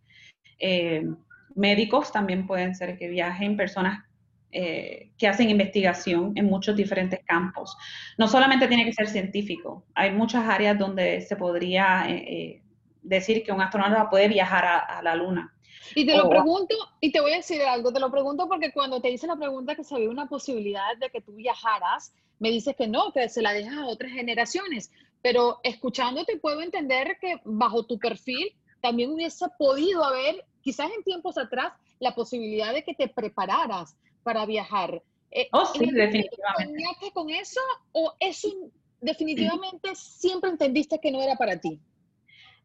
médicos 1.56 2.12
también 2.12 2.46
pueden 2.46 2.76
ser 2.76 2.98
que 2.98 3.08
viajen, 3.08 3.56
personas 3.56 4.04
eh, 4.50 5.12
que 5.18 5.28
hacen 5.28 5.50
investigación 5.50 6.32
en 6.36 6.46
muchos 6.46 6.74
diferentes 6.76 7.20
campos. 7.26 7.76
No 8.18 8.30
solamente 8.30 8.70
tiene 8.70 8.86
que 8.86 8.94
ser 8.94 9.10
científico, 9.10 9.84
hay 9.94 10.12
muchas 10.12 10.48
áreas 10.48 10.80
donde 10.80 11.20
se 11.20 11.36
podría 11.36 12.06
eh, 12.10 12.16
eh, 12.16 12.64
decir 13.02 13.44
que 13.44 13.52
un 13.52 13.60
astronauta 13.60 14.10
puede 14.10 14.30
viajar 14.30 14.66
a, 14.66 15.02
la 15.02 15.16
Luna. 15.16 15.54
Y 15.96 16.06
te 16.06 16.16
lo 16.16 16.30
pregunto, 16.30 16.76
y 17.02 17.12
te 17.12 17.20
voy 17.20 17.34
a 17.34 17.38
decir 17.38 17.62
algo, 17.62 17.92
te 17.92 18.00
lo 18.00 18.10
pregunto 18.10 18.48
porque 18.48 18.72
cuando 18.72 19.02
te 19.02 19.12
hice 19.12 19.28
la 19.28 19.36
pregunta 19.36 19.76
que 19.76 19.84
se 19.84 19.96
había 19.96 20.10
una 20.10 20.28
posibilidad 20.28 20.96
de 20.98 21.10
que 21.10 21.20
tú 21.20 21.34
viajaras, 21.34 22.14
me 22.40 22.50
dices 22.50 22.74
que 22.78 22.88
no, 22.88 23.12
que 23.12 23.28
se 23.28 23.42
la 23.42 23.52
dejas 23.52 23.78
a 23.78 23.88
otras 23.88 24.14
generaciones. 24.14 24.92
pero 25.22 25.60
escuchándote 25.64 26.38
puedo 26.38 26.62
entender 26.62 27.18
que 27.20 27.42
bajo 27.44 27.86
tu 27.86 28.00
perfil 28.00 28.56
también 28.80 29.12
hubiese 29.12 29.46
podido 29.60 30.06
haber, 30.06 30.46
quizás 30.62 30.90
en 30.96 31.04
tiempos 31.04 31.38
atrás, 31.38 31.74
la 32.00 32.16
posibilidad 32.16 32.74
de 32.74 32.84
que 32.84 32.94
te 32.94 33.08
prepararas 33.10 33.98
para 34.28 34.46
viajar. 34.46 35.02
Eh, 35.32 35.48
oh, 35.54 35.66
sí, 35.68 35.90
definitivamente. 35.90 37.12
con 37.14 37.30
eso 37.30 37.62
o 37.94 38.14
eso 38.20 38.50
definitivamente 39.00 39.96
siempre 39.96 40.50
entendiste 40.50 41.00
que 41.00 41.12
no 41.12 41.22
era 41.22 41.38
para 41.38 41.58
ti? 41.58 41.80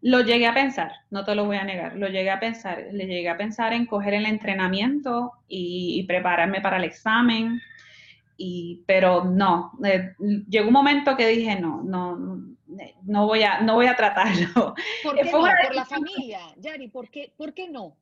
Lo 0.00 0.22
llegué 0.22 0.48
a 0.48 0.54
pensar, 0.54 0.90
no 1.10 1.24
te 1.24 1.36
lo 1.36 1.44
voy 1.44 1.58
a 1.58 1.62
negar, 1.62 1.94
lo 1.94 2.08
llegué 2.08 2.30
a 2.30 2.40
pensar, 2.40 2.88
le 2.90 3.06
llegué 3.06 3.28
a 3.28 3.36
pensar 3.36 3.72
en 3.72 3.86
coger 3.86 4.14
el 4.14 4.26
entrenamiento 4.26 5.34
y, 5.46 6.02
prepararme 6.08 6.60
para 6.60 6.78
el 6.78 6.84
examen, 6.84 7.60
y, 8.36 8.82
pero 8.84 9.22
no, 9.24 9.70
eh, 9.84 10.16
llegó 10.48 10.66
un 10.66 10.72
momento 10.72 11.16
que 11.16 11.28
dije, 11.28 11.60
no, 11.60 11.84
no, 11.84 12.18
no 13.04 13.26
voy 13.28 13.44
a, 13.44 13.60
no 13.60 13.74
voy 13.74 13.86
a 13.86 13.94
tratarlo. 13.94 14.74
¿Por 15.04 15.14
qué 15.14 15.30
no? 15.30 15.30
Por 15.30 15.74
la 15.76 15.84
familia, 15.84 16.40
Yari, 16.56 16.88
¿por 16.88 17.08
qué, 17.08 17.32
¿por 17.36 17.54
qué 17.54 17.68
no? 17.68 17.96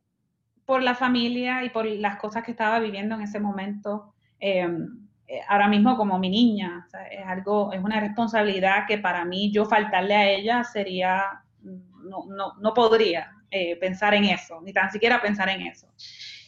Por 0.70 0.84
la 0.84 0.94
familia 0.94 1.64
y 1.64 1.70
por 1.70 1.84
las 1.84 2.14
cosas 2.14 2.44
que 2.44 2.52
estaba 2.52 2.78
viviendo 2.78 3.16
en 3.16 3.22
ese 3.22 3.40
momento. 3.40 4.14
Em, 4.38 5.00
eh, 5.26 5.40
ahora 5.48 5.66
mismo 5.66 5.96
como 5.96 6.16
mi 6.20 6.30
niña, 6.30 6.86
es 7.10 7.26
algo, 7.26 7.72
es 7.72 7.82
una 7.82 7.98
responsabilidad 7.98 8.86
que 8.86 8.98
para 8.98 9.24
mí 9.24 9.50
yo 9.50 9.64
faltarle 9.64 10.14
a 10.14 10.30
ella 10.30 10.62
sería, 10.62 11.42
no, 11.62 12.24
no, 12.28 12.54
no 12.60 12.72
podría 12.72 13.32
eh, 13.50 13.74
pensar 13.80 14.14
en 14.14 14.26
eso, 14.26 14.60
ni 14.60 14.72
tan 14.72 14.92
siquiera 14.92 15.20
pensar 15.20 15.48
en 15.48 15.62
eso. 15.62 15.88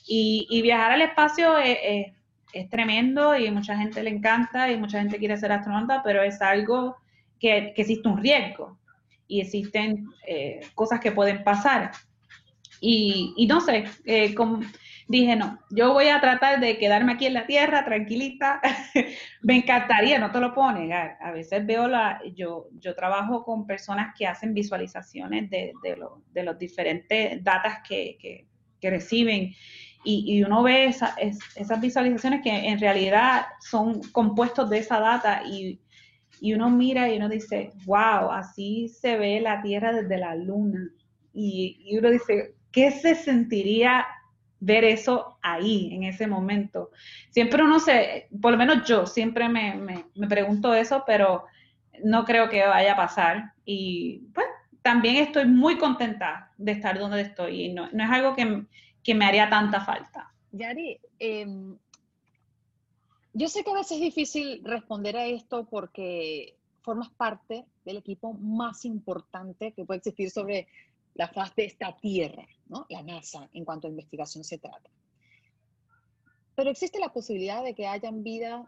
Y, 0.06 0.62
viajar 0.62 0.92
al 0.92 1.02
espacio 1.02 1.58
es, 1.58 2.12
es, 2.52 2.70
tremendo 2.70 3.36
y 3.36 3.50
mucha 3.50 3.76
gente 3.76 4.04
le 4.04 4.10
encanta 4.10 4.70
y 4.70 4.76
mucha 4.76 5.00
gente 5.00 5.18
quiere 5.18 5.36
ser 5.36 5.50
astronauta, 5.50 6.00
pero 6.04 6.22
es 6.22 6.40
algo 6.40 6.96
que, 7.40 7.72
que 7.74 7.82
existe 7.82 8.08
un 8.08 8.18
riesgo 8.18 8.78
y 9.26 9.40
existen 9.40 10.06
eh, 10.28 10.60
cosas 10.76 11.00
que 11.00 11.10
pueden 11.10 11.42
pasar. 11.42 11.90
Y, 12.84 13.32
y 13.36 13.46
no 13.46 13.60
sé, 13.60 13.84
eh, 14.06 14.34
dije, 15.06 15.36
no, 15.36 15.56
yo 15.70 15.92
voy 15.92 16.08
a 16.08 16.20
tratar 16.20 16.58
de 16.58 16.78
quedarme 16.78 17.12
aquí 17.12 17.26
en 17.26 17.34
la 17.34 17.46
tierra, 17.46 17.84
tranquilita. 17.84 18.60
Me 19.42 19.58
encantaría, 19.58 20.18
no 20.18 20.32
te 20.32 20.40
lo 20.40 20.52
puedo 20.52 20.72
negar. 20.72 21.16
A 21.20 21.30
veces 21.30 21.64
veo 21.64 21.86
la, 21.86 22.20
yo, 22.34 22.66
yo 22.80 22.96
trabajo 22.96 23.44
con 23.44 23.68
personas 23.68 24.12
que 24.18 24.26
hacen 24.26 24.52
visualizaciones 24.52 25.48
de, 25.48 25.72
de, 25.84 25.96
de 26.32 26.42
los 26.42 26.58
diferentes 26.58 27.42
datas 27.44 27.78
que, 27.88 28.18
que, 28.20 28.90
reciben. 28.90 29.54
Y, 30.04 30.24
y, 30.26 30.42
uno 30.42 30.64
ve 30.64 30.86
esa, 30.86 31.14
esas 31.20 31.80
visualizaciones 31.80 32.42
que 32.42 32.50
en 32.50 32.80
realidad 32.80 33.46
son 33.60 34.02
compuestos 34.10 34.68
de 34.70 34.78
esa 34.78 34.98
data 34.98 35.44
y, 35.46 35.80
y 36.40 36.54
uno 36.54 36.68
mira 36.68 37.08
y 37.08 37.18
uno 37.18 37.28
dice, 37.28 37.70
wow, 37.86 38.32
así 38.32 38.88
se 38.88 39.16
ve 39.16 39.40
la 39.40 39.62
Tierra 39.62 39.92
desde 39.92 40.18
la 40.18 40.34
Luna. 40.34 40.90
Y, 41.32 41.80
y 41.86 41.98
uno 41.98 42.10
dice, 42.10 42.56
¿qué 42.72 42.90
se 42.90 43.14
sentiría 43.14 44.06
ver 44.64 44.84
eso 44.84 45.38
ahí, 45.42 45.92
en 45.92 46.04
ese 46.04 46.28
momento. 46.28 46.92
Siempre 47.30 47.64
uno 47.64 47.80
se, 47.80 48.28
por 48.40 48.52
lo 48.52 48.58
menos 48.58 48.86
yo, 48.86 49.06
siempre 49.06 49.48
me, 49.48 49.74
me, 49.74 50.28
pregunto 50.28 50.72
eso, 50.72 51.02
pero 51.04 51.46
no 52.04 52.24
creo 52.24 52.48
que 52.48 52.64
vaya 52.64 52.92
a 52.92 52.96
pasar. 52.96 53.54
Y 53.64 54.20
pues 54.32 54.46
también 54.80 55.16
estoy 55.16 55.46
muy 55.46 55.78
contenta 55.78 56.52
de 56.56 56.72
estar 56.72 56.96
donde 56.96 57.22
estoy 57.22 57.64
y 57.64 57.72
no, 57.72 57.90
no 57.92 58.04
es 58.04 58.10
algo 58.10 58.36
que, 58.36 58.64
que, 59.02 59.14
me 59.16 59.24
haría 59.24 59.50
tanta 59.50 59.84
falta. 59.84 60.32
Yari, 60.52 61.00
em, 61.18 61.76
yo 63.32 63.48
sé 63.48 63.64
que 63.64 63.70
a 63.72 63.74
veces 63.74 63.96
es 63.96 64.00
difícil 64.00 64.62
responder 64.62 65.16
a 65.16 65.26
esto 65.26 65.66
porque 65.68 66.54
formas 66.82 67.10
parte 67.10 67.64
del 67.84 67.96
equipo 67.96 68.32
más 68.34 68.84
importante 68.84 69.72
que 69.72 69.84
puede 69.84 69.98
existir 69.98 70.30
sobre 70.30 70.68
la 71.14 71.28
faz 71.28 71.54
de 71.54 71.64
esta 71.64 71.96
Tierra, 71.96 72.46
¿no? 72.66 72.86
la 72.88 73.02
NASA, 73.02 73.48
en 73.52 73.64
cuanto 73.64 73.86
a 73.86 73.90
investigación 73.90 74.44
se 74.44 74.58
trata. 74.58 74.90
Pero 76.54 76.70
existe 76.70 76.98
la 76.98 77.12
posibilidad 77.12 77.62
de 77.62 77.74
que 77.74 77.86
hayan 77.86 78.22
vida 78.22 78.66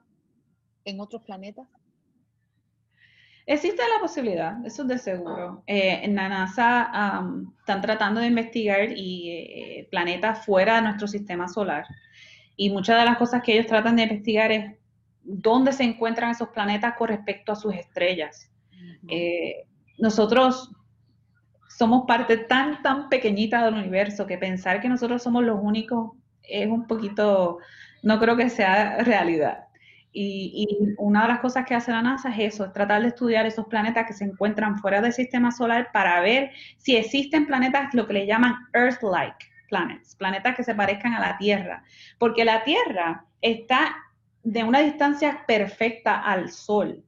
en 0.85 1.00
otros 1.00 1.22
planetas. 1.22 1.68
Existe 3.46 3.83
la 3.94 4.00
posibilidad, 4.00 4.64
eso 4.64 4.83
es 4.83 4.88
de 4.88 4.98
seguro. 4.98 5.62
Eh, 5.66 6.00
en 6.02 6.14
la 6.14 6.30
NASA 6.30 7.22
están 7.59 7.83
tratando 7.83 8.20
de 8.20 8.28
investigar 8.28 8.90
y, 8.96 9.30
eh, 9.30 9.88
planetas 9.90 10.46
fuera 10.46 10.76
de 10.76 10.83
nuestro 10.83 11.07
sistema 11.07 11.46
solar. 11.46 11.85
Y 12.57 12.70
muchas 12.70 12.98
de 12.98 13.04
las 13.04 13.18
cosas 13.18 13.42
que 13.42 13.52
ellos 13.52 13.66
tratan 13.66 13.96
de 13.96 14.04
investigar 14.04 14.50
es 14.50 14.74
dónde 15.22 15.72
se 15.72 15.85
encuentran 15.85 16.30
esos 16.30 16.48
planetas 16.48 16.94
con 16.96 17.09
respecto 17.09 17.52
a 17.52 17.57
sus 17.57 17.74
estrellas. 17.74 18.50
Eh, 19.09 19.66
nosotros 19.98 20.70
somos 21.77 22.05
parte 22.07 22.37
tan, 22.37 22.83
tan 22.83 23.09
pequeñita 23.09 23.65
del 23.65 23.75
universo 23.75 24.27
que 24.27 24.39
pensar 24.39 24.81
que 24.81 24.89
nosotros 24.89 25.23
somos 25.23 25.43
los 25.45 25.59
únicos 25.61 26.13
es 26.43 26.69
un 26.69 26.87
poquito, 26.87 27.59
no 28.03 28.19
creo 28.21 28.37
que 28.37 28.51
sea 28.51 28.99
realidad. 28.99 29.65
Y, 30.17 30.95
una 30.99 31.23
de 31.23 31.29
las 31.29 31.41
cosas 31.41 31.67
que 31.67 31.75
hace 31.75 31.91
la 31.91 32.01
NASA 32.01 32.31
es 32.31 32.55
eso, 32.55 32.65
es 32.65 32.73
tratar 32.73 33.03
de 33.03 33.09
estudiar 33.09 33.47
esos 33.47 33.67
planetas 33.67 34.07
que 34.07 34.13
se 34.13 34.25
encuentran 34.25 34.79
fuera 34.79 35.01
del 35.01 35.13
sistema 35.13 35.51
solar 35.51 35.91
para 35.93 36.21
ver 36.21 36.53
si 36.79 36.97
existen 36.97 37.47
planetas, 37.47 37.93
lo 37.95 38.07
que 38.07 38.13
le 38.13 38.27
llaman 38.27 38.55
Earth-like 38.73 39.47
planets, 39.69 40.15
planetas 40.15 40.55
que 40.55 40.63
se 40.63 40.75
parezcan 40.75 41.15
a 41.15 41.21
la 41.21 41.37
Tierra, 41.37 41.83
porque 42.19 42.45
la 42.45 42.63
Tierra 42.63 43.25
está 43.41 43.97
de 44.45 44.63
una 44.63 44.81
distancia 44.81 45.43
perfecta 45.49 46.21
al 46.21 46.51
Sol. 46.51 47.03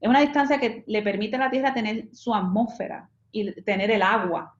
Es 0.00 0.08
una 0.08 0.20
distancia 0.20 0.58
que 0.58 0.84
le 0.86 1.02
permite 1.02 1.36
a 1.36 1.40
la 1.40 1.50
Tierra 1.50 1.74
tener 1.74 2.08
su 2.12 2.32
atmósfera, 2.32 3.08
y 3.32 3.52
tener 3.62 3.90
el 3.90 4.02
agua. 4.02 4.54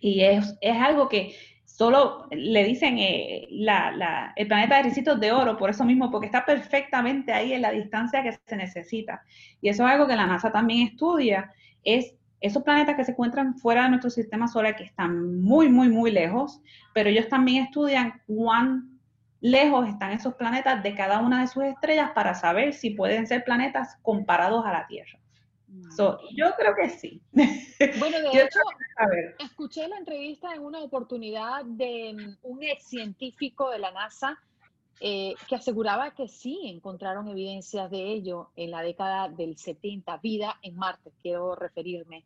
Y 0.00 0.22
es, 0.22 0.56
algo 0.62 1.08
que 1.08 1.34
solo 1.66 2.26
le 2.30 2.64
dicen 2.64 2.96
eh, 2.98 3.46
la, 3.50 4.32
el 4.36 4.48
planeta 4.48 4.76
de 4.76 4.84
Ricitos 4.84 5.20
de 5.20 5.32
Oro, 5.32 5.58
por 5.58 5.68
eso 5.68 5.84
mismo, 5.84 6.10
porque 6.10 6.26
está 6.26 6.46
perfectamente 6.46 7.32
ahí 7.32 7.52
en 7.52 7.62
la 7.62 7.72
distancia 7.72 8.22
que 8.22 8.32
se 8.32 8.56
necesita. 8.56 9.22
Y 9.60 9.68
eso 9.68 9.84
es 9.84 9.92
algo 9.92 10.06
que 10.06 10.16
la 10.16 10.26
NASA 10.26 10.50
también 10.50 10.88
estudia, 10.88 11.52
es 11.84 12.14
esos 12.40 12.62
planetas 12.62 12.96
que 12.96 13.04
se 13.04 13.12
encuentran 13.12 13.54
fuera 13.58 13.82
de 13.82 13.90
nuestro 13.90 14.08
sistema 14.08 14.48
solar, 14.48 14.74
que 14.74 14.84
están 14.84 15.42
muy, 15.42 15.68
muy, 15.68 15.90
muy 15.90 16.10
lejos, 16.10 16.62
pero 16.94 17.10
ellos 17.10 17.28
también 17.28 17.64
estudian 17.64 18.22
cuán 18.26 18.98
lejos 19.42 19.86
están 19.88 20.12
esos 20.12 20.34
planetas 20.34 20.82
de 20.82 20.94
cada 20.94 21.20
una 21.20 21.42
de 21.42 21.48
sus 21.48 21.64
estrellas 21.64 22.12
para 22.14 22.34
saber 22.34 22.72
si 22.72 22.90
pueden 22.90 23.26
ser 23.26 23.44
planetas 23.44 23.98
comparados 24.02 24.64
a 24.64 24.72
la 24.72 24.86
Tierra 24.86 25.19
yo 26.34 26.46
creo 26.56 26.74
que 26.74 26.90
sí. 26.90 27.22
Bueno, 27.32 28.18
de 28.18 28.28
hecho, 28.42 28.60
escuché 29.38 29.88
la 29.88 29.98
entrevista 29.98 30.54
en 30.54 30.62
una 30.62 30.80
oportunidad 30.80 31.64
de 31.64 32.36
un 32.42 32.62
ex 32.62 32.88
científico 32.88 33.70
de 33.70 33.78
la 33.78 33.90
NASA 33.90 34.38
eh, 35.02 35.34
que 35.48 35.54
aseguraba 35.54 36.14
que 36.14 36.28
sí 36.28 36.60
encontraron 36.64 37.26
evidencias 37.28 37.90
de 37.90 38.12
ello 38.12 38.50
en 38.54 38.70
la 38.70 38.82
década 38.82 39.30
del 39.30 39.56
70, 39.56 40.18
vida 40.18 40.58
en 40.62 40.76
Marte, 40.76 41.10
quiero 41.22 41.54
referirme. 41.54 42.24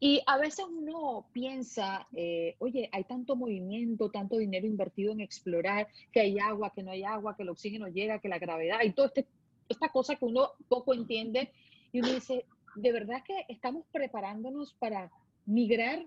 Y 0.00 0.22
a 0.26 0.36
veces 0.36 0.64
uno 0.68 1.28
piensa, 1.32 2.08
eh, 2.12 2.56
oye, 2.58 2.88
hay 2.92 3.04
tanto 3.04 3.36
movimiento, 3.36 4.10
tanto 4.10 4.36
dinero 4.36 4.66
invertido 4.66 5.12
en 5.12 5.20
explorar, 5.20 5.88
que 6.12 6.20
hay 6.20 6.38
agua, 6.40 6.72
que 6.74 6.82
no 6.82 6.90
hay 6.90 7.04
agua, 7.04 7.36
que 7.36 7.44
el 7.44 7.50
oxígeno 7.50 7.86
llega, 7.86 8.20
que 8.20 8.28
la 8.28 8.38
gravedad 8.38 8.78
y 8.84 8.92
toda 8.92 9.08
este, 9.08 9.26
esta 9.68 9.88
cosa 9.88 10.16
que 10.16 10.24
uno 10.24 10.50
poco 10.68 10.94
entiende. 10.94 11.52
Y 11.92 12.00
uno 12.00 12.12
dice, 12.12 12.46
de 12.76 12.92
verdad 12.92 13.22
que 13.24 13.44
estamos 13.48 13.84
preparándonos 13.92 14.74
para 14.74 15.10
migrar 15.46 16.04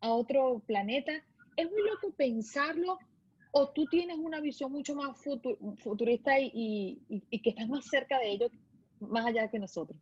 a 0.00 0.08
otro 0.10 0.62
planeta. 0.66 1.12
Es 1.56 1.70
muy 1.70 1.82
loco 1.82 2.14
pensarlo 2.16 2.98
o 3.52 3.70
tú 3.70 3.86
tienes 3.86 4.16
una 4.16 4.40
visión 4.40 4.72
mucho 4.72 4.94
más 4.94 5.16
futurista 5.78 6.38
y, 6.38 7.00
que 7.42 7.50
estás 7.50 7.68
más 7.68 7.86
cerca 7.86 8.18
de 8.18 8.30
ello, 8.30 8.48
más 9.00 9.26
allá 9.26 9.48
que 9.48 9.58
nosotros. 9.58 9.98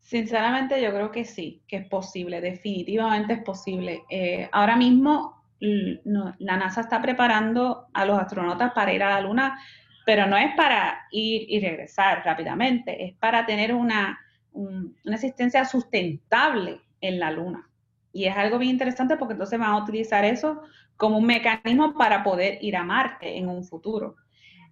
Sinceramente 0.00 0.80
yo 0.80 0.90
creo 0.90 1.10
que 1.10 1.24
sí, 1.24 1.62
que 1.66 1.76
es 1.76 1.88
posible, 1.88 2.40
definitivamente 2.40 3.34
es 3.34 3.42
posible. 3.42 4.02
Eh, 4.10 4.48
ahora 4.52 4.76
mismo 4.76 5.34
la 5.60 6.56
NASA 6.56 6.82
está 6.82 7.02
preparando 7.02 7.88
a 7.92 8.04
los 8.04 8.18
astronautas 8.18 8.72
para 8.72 8.92
ir 8.92 9.02
a 9.02 9.10
la 9.10 9.20
Luna, 9.20 9.58
pero 10.06 10.26
no 10.26 10.36
es 10.36 10.54
para 10.54 11.06
ir 11.10 11.46
y 11.50 11.60
regresar 11.60 12.22
rápidamente, 12.24 13.04
es 13.04 13.14
para 13.16 13.44
tener 13.44 13.74
una, 13.74 14.18
una 14.58 15.14
existencia 15.14 15.64
sustentable 15.64 16.80
en 17.00 17.20
la 17.20 17.30
Luna. 17.30 17.68
Y 18.12 18.24
es 18.24 18.36
algo 18.36 18.58
bien 18.58 18.72
interesante 18.72 19.16
porque 19.16 19.34
entonces 19.34 19.58
van 19.58 19.70
a 19.70 19.82
utilizar 19.82 20.24
eso 20.24 20.62
como 20.96 21.18
un 21.18 21.26
mecanismo 21.26 21.94
para 21.94 22.24
poder 22.24 22.58
ir 22.60 22.76
a 22.76 22.82
Marte 22.82 23.36
en 23.36 23.48
un 23.48 23.64
futuro. 23.64 24.16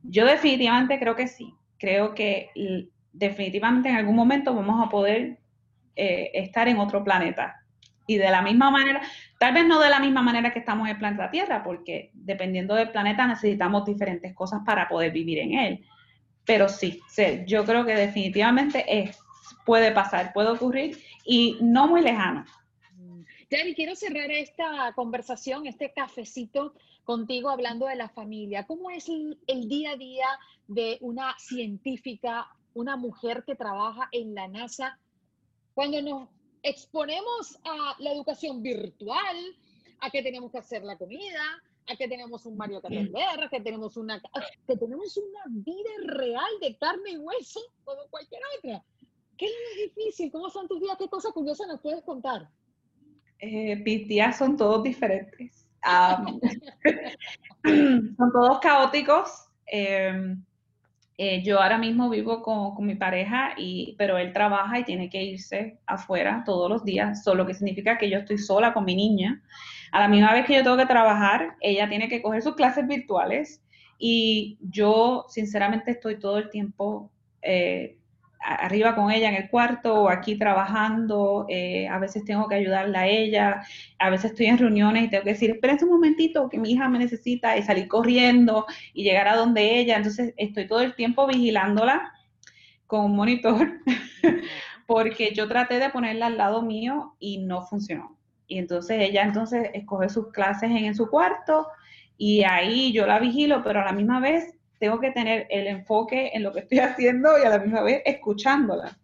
Yo 0.02 0.26
definitivamente 0.26 0.98
creo 0.98 1.14
que 1.14 1.28
sí. 1.28 1.54
Creo 1.78 2.14
que 2.14 2.50
definitivamente 3.12 3.88
en 3.88 3.96
algún 3.96 4.16
momento 4.16 4.54
vamos 4.54 4.84
a 4.84 4.88
poder 4.88 5.38
eh, 5.94 6.30
estar 6.34 6.66
en 6.68 6.78
otro 6.78 7.04
planeta. 7.04 7.62
Y 8.08 8.16
de 8.16 8.30
la 8.30 8.42
misma 8.42 8.70
manera, 8.70 9.02
tal 9.38 9.54
vez 9.54 9.66
no 9.66 9.78
de 9.80 9.90
la 9.90 10.00
misma 10.00 10.22
manera 10.22 10.52
que 10.52 10.60
estamos 10.60 10.86
en 10.86 10.94
el 10.94 10.98
planeta 10.98 11.30
Tierra, 11.30 11.62
porque 11.62 12.10
dependiendo 12.14 12.74
del 12.74 12.90
planeta 12.90 13.26
necesitamos 13.26 13.84
diferentes 13.84 14.34
cosas 14.34 14.62
para 14.64 14.88
poder 14.88 15.12
vivir 15.12 15.38
en 15.38 15.54
él. 15.54 15.84
Pero 16.44 16.68
sí, 16.68 17.00
sí 17.08 17.42
yo 17.46 17.64
creo 17.64 17.84
que 17.84 17.94
definitivamente 17.94 18.84
es 18.88 19.18
puede 19.64 19.92
pasar, 19.92 20.32
puede 20.32 20.50
ocurrir 20.50 21.02
y 21.24 21.58
no 21.60 21.88
muy 21.88 22.02
lejano. 22.02 22.44
Yari, 23.48 23.74
quiero 23.74 23.94
cerrar 23.94 24.30
esta 24.30 24.92
conversación, 24.94 25.66
este 25.66 25.92
cafecito 25.92 26.74
contigo 27.04 27.48
hablando 27.48 27.86
de 27.86 27.94
la 27.94 28.08
familia. 28.08 28.66
¿Cómo 28.66 28.90
es 28.90 29.08
el, 29.08 29.68
día 29.68 29.92
a 29.92 29.96
día 29.96 30.26
de 30.66 30.98
una 31.00 31.36
científica, 31.38 32.48
una 32.74 32.96
mujer 32.96 33.44
que 33.46 33.54
trabaja 33.54 34.08
en 34.10 34.34
la 34.34 34.48
NASA, 34.48 34.98
cuando 35.74 36.02
nos 36.02 36.28
exponemos 36.62 37.56
a 37.64 37.94
la 38.00 38.12
educación 38.12 38.62
virtual, 38.62 39.36
a 40.00 40.10
que 40.10 40.22
tenemos 40.22 40.50
que 40.50 40.58
hacer 40.58 40.82
la 40.82 40.98
comida, 40.98 41.62
a 41.86 41.96
que 41.96 42.08
tenemos 42.08 42.44
un 42.46 42.56
Mario 42.56 42.80
que 42.80 42.88
atender, 42.88 43.48
que 43.48 43.60
tenemos 43.60 43.96
una 43.96 44.20
que 44.66 44.76
tenemos 44.76 45.16
una 45.16 45.44
vida 45.46 45.90
real 46.04 46.50
de 46.60 46.76
carne 46.76 47.12
y 47.12 47.18
hueso 47.18 47.60
como 47.84 48.02
cualquier 48.10 48.42
otra. 48.58 48.84
¿Qué 49.36 49.46
es 49.46 49.94
difícil? 49.94 50.30
¿Cómo 50.30 50.50
son 50.50 50.68
tus 50.68 50.80
días? 50.80 50.96
¿Qué 50.98 51.08
cosas 51.08 51.32
curiosas 51.32 51.68
nos 51.68 51.80
puedes 51.80 52.02
contar? 52.02 52.48
Eh, 53.38 53.76
mis 53.76 54.08
días 54.08 54.38
son 54.38 54.56
todos 54.56 54.82
diferentes. 54.82 55.66
son 57.64 58.32
todos 58.32 58.58
caóticos. 58.60 59.48
Em, 59.66 60.42
eh, 61.18 61.42
yo 61.42 61.60
ahora 61.60 61.78
mismo 61.78 62.10
vivo 62.10 62.42
con, 62.42 62.74
con, 62.74 62.86
mi 62.86 62.94
pareja, 62.94 63.54
y, 63.56 63.94
pero 63.98 64.18
él 64.18 64.32
trabaja 64.32 64.78
y 64.78 64.84
tiene 64.84 65.08
que 65.08 65.22
irse 65.22 65.78
afuera 65.86 66.42
todos 66.44 66.68
los 66.68 66.84
días, 66.84 67.24
solo 67.24 67.46
que 67.46 67.54
significa 67.54 67.98
que 67.98 68.10
yo 68.10 68.18
estoy 68.18 68.38
sola 68.38 68.74
con 68.74 68.84
mi 68.84 68.94
niña. 68.94 69.42
A 69.92 70.00
la 70.00 70.08
misma 70.08 70.32
vez 70.32 70.46
que 70.46 70.54
yo 70.54 70.62
tengo 70.62 70.76
que 70.76 70.86
trabajar, 70.86 71.56
ella 71.60 71.88
tiene 71.88 72.08
que 72.08 72.20
coger 72.20 72.42
sus 72.42 72.54
clases 72.54 72.86
virtuales 72.86 73.62
y 73.98 74.58
yo 74.60 75.24
sinceramente 75.28 75.92
estoy 75.92 76.18
todo 76.18 76.38
el 76.38 76.50
tiempo 76.50 77.10
eh, 77.40 77.96
arriba 78.46 78.94
con 78.94 79.10
ella 79.10 79.28
en 79.28 79.34
el 79.34 79.50
cuarto 79.50 80.02
o 80.02 80.08
aquí 80.08 80.38
trabajando, 80.38 81.46
eh, 81.48 81.88
a 81.88 81.98
veces 81.98 82.24
tengo 82.24 82.46
que 82.48 82.54
ayudarla 82.54 83.00
a 83.00 83.06
ella, 83.08 83.62
a 83.98 84.10
veces 84.10 84.30
estoy 84.30 84.46
en 84.46 84.58
reuniones 84.58 85.04
y 85.04 85.08
tengo 85.08 85.24
que 85.24 85.30
decir, 85.30 85.50
espera 85.50 85.76
un 85.82 85.90
momentito 85.90 86.48
que 86.48 86.58
mi 86.58 86.72
hija 86.72 86.88
me 86.88 87.00
necesita 87.00 87.56
y 87.56 87.62
salir 87.62 87.88
corriendo 87.88 88.64
y 88.94 89.02
llegar 89.02 89.26
a 89.26 89.36
donde 89.36 89.78
ella, 89.80 89.96
entonces 89.96 90.32
estoy 90.36 90.68
todo 90.68 90.80
el 90.80 90.94
tiempo 90.94 91.26
vigilándola 91.26 92.12
con 92.86 93.06
un 93.06 93.16
monitor 93.16 93.80
porque 94.86 95.34
yo 95.34 95.48
traté 95.48 95.80
de 95.80 95.90
ponerla 95.90 96.26
al 96.26 96.38
lado 96.38 96.62
mío 96.62 97.16
y 97.18 97.38
no 97.38 97.62
funcionó. 97.62 98.16
Y 98.46 98.58
entonces 98.58 99.00
ella 99.00 99.24
entonces 99.24 99.70
escoge 99.74 100.08
sus 100.08 100.30
clases 100.30 100.70
en, 100.70 100.84
en 100.84 100.94
su 100.94 101.10
cuarto 101.10 101.66
y 102.16 102.44
ahí 102.44 102.92
yo 102.92 103.06
la 103.06 103.18
vigilo, 103.18 103.64
pero 103.64 103.80
a 103.80 103.84
la 103.84 103.92
misma 103.92 104.20
vez 104.20 104.55
tengo 104.78 105.00
que 105.00 105.10
tener 105.10 105.46
el 105.50 105.66
enfoque 105.66 106.30
en 106.34 106.42
lo 106.42 106.52
que 106.52 106.60
estoy 106.60 106.78
haciendo 106.80 107.38
y 107.38 107.42
a 107.42 107.50
la 107.50 107.58
misma 107.58 107.82
vez 107.82 108.02
escuchándola. 108.04 108.98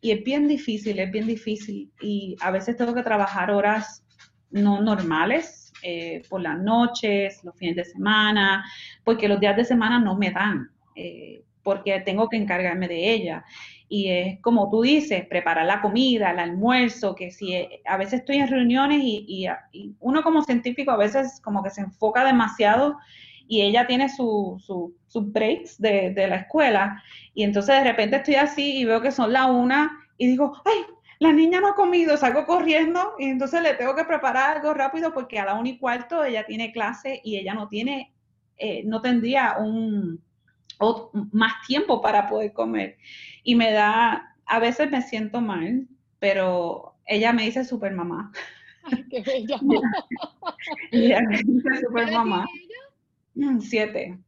Y 0.00 0.10
es 0.10 0.22
bien 0.22 0.48
difícil, 0.48 0.98
es 0.98 1.10
bien 1.10 1.26
difícil. 1.26 1.90
Y 2.00 2.36
a 2.40 2.50
veces 2.50 2.76
tengo 2.76 2.94
que 2.94 3.02
trabajar 3.02 3.50
horas 3.50 4.04
no 4.50 4.80
normales, 4.82 5.72
eh, 5.82 6.22
por 6.28 6.40
las 6.40 6.58
noches, 6.58 7.42
los 7.42 7.56
fines 7.56 7.76
de 7.76 7.84
semana, 7.84 8.64
porque 9.02 9.28
los 9.28 9.40
días 9.40 9.56
de 9.56 9.64
semana 9.64 9.98
no 9.98 10.16
me 10.16 10.30
dan, 10.30 10.70
eh, 10.94 11.42
porque 11.62 12.00
tengo 12.00 12.28
que 12.28 12.36
encargarme 12.36 12.86
de 12.86 13.12
ella. 13.12 13.44
Y 13.88 14.10
es 14.10 14.40
como 14.40 14.70
tú 14.70 14.82
dices, 14.82 15.26
preparar 15.26 15.66
la 15.66 15.80
comida, 15.80 16.30
el 16.30 16.38
almuerzo, 16.38 17.14
que 17.14 17.30
si 17.30 17.54
eh, 17.54 17.80
a 17.86 17.96
veces 17.96 18.20
estoy 18.20 18.36
en 18.36 18.48
reuniones 18.48 19.00
y, 19.02 19.46
y 19.72 19.94
uno 20.00 20.22
como 20.22 20.42
científico 20.42 20.90
a 20.90 20.96
veces 20.96 21.40
como 21.42 21.62
que 21.62 21.70
se 21.70 21.80
enfoca 21.80 22.24
demasiado 22.24 22.98
y 23.46 23.62
ella 23.62 23.86
tiene 23.86 24.08
sus 24.08 24.64
su, 24.64 24.94
su 25.06 25.22
breaks 25.22 25.80
de, 25.80 26.10
de, 26.10 26.28
la 26.28 26.36
escuela 26.36 27.02
y 27.34 27.42
entonces 27.42 27.76
de 27.76 27.84
repente 27.84 28.16
estoy 28.16 28.36
así 28.36 28.78
y 28.78 28.84
veo 28.84 29.00
que 29.00 29.12
son 29.12 29.32
la 29.32 29.46
una 29.46 29.98
y 30.16 30.28
digo, 30.28 30.52
ay, 30.64 30.94
la 31.18 31.32
niña 31.32 31.60
no 31.60 31.68
ha 31.68 31.74
comido, 31.74 32.16
salgo 32.16 32.46
corriendo 32.46 33.14
y 33.18 33.26
entonces 33.26 33.62
le 33.62 33.74
tengo 33.74 33.94
que 33.94 34.04
preparar 34.04 34.56
algo 34.56 34.74
rápido 34.74 35.12
porque 35.14 35.38
a 35.38 35.44
la 35.44 35.54
una 35.54 35.70
y 35.70 35.78
cuarto 35.78 36.24
ella 36.24 36.44
tiene 36.46 36.72
clase 36.72 37.20
y 37.24 37.36
ella 37.36 37.54
no 37.54 37.68
tiene, 37.68 38.12
eh, 38.56 38.82
no 38.84 39.00
tendría 39.00 39.56
un, 39.58 40.22
más 41.32 41.54
tiempo 41.66 42.00
para 42.00 42.28
poder 42.28 42.52
comer. 42.52 42.98
Y 43.42 43.54
me 43.54 43.72
da, 43.72 44.36
a 44.46 44.58
veces 44.58 44.90
me 44.90 45.02
siento 45.02 45.40
mal, 45.40 45.86
pero 46.18 46.94
ella 47.06 47.32
me 47.32 47.44
dice 47.44 47.64
super 47.64 47.92
mamá. 47.92 48.32
Ay, 48.84 49.04
qué 49.10 49.22
bella. 49.22 49.58
ella 50.92 51.20
me 51.22 51.38
dice 51.38 51.68
super 51.86 52.12
mamá. 52.12 52.44
Mm, 53.34 53.60
siete. 53.60 54.18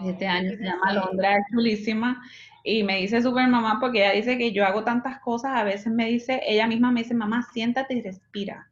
siete 0.00 0.26
años, 0.26 0.56
se 0.56 0.64
llama 0.64 0.92
Londra, 0.92 1.36
es 1.36 1.44
chulísima. 1.52 2.22
Y 2.66 2.82
me 2.82 2.96
dice 2.96 3.20
super 3.20 3.46
mamá 3.46 3.78
porque 3.78 3.98
ella 3.98 4.12
dice 4.12 4.38
que 4.38 4.52
yo 4.52 4.64
hago 4.64 4.84
tantas 4.84 5.20
cosas, 5.20 5.52
a 5.54 5.64
veces 5.64 5.92
me 5.92 6.06
dice, 6.06 6.40
ella 6.46 6.66
misma 6.66 6.90
me 6.90 7.02
dice, 7.02 7.14
mamá, 7.14 7.46
siéntate 7.52 7.94
y 7.94 8.02
respira. 8.02 8.70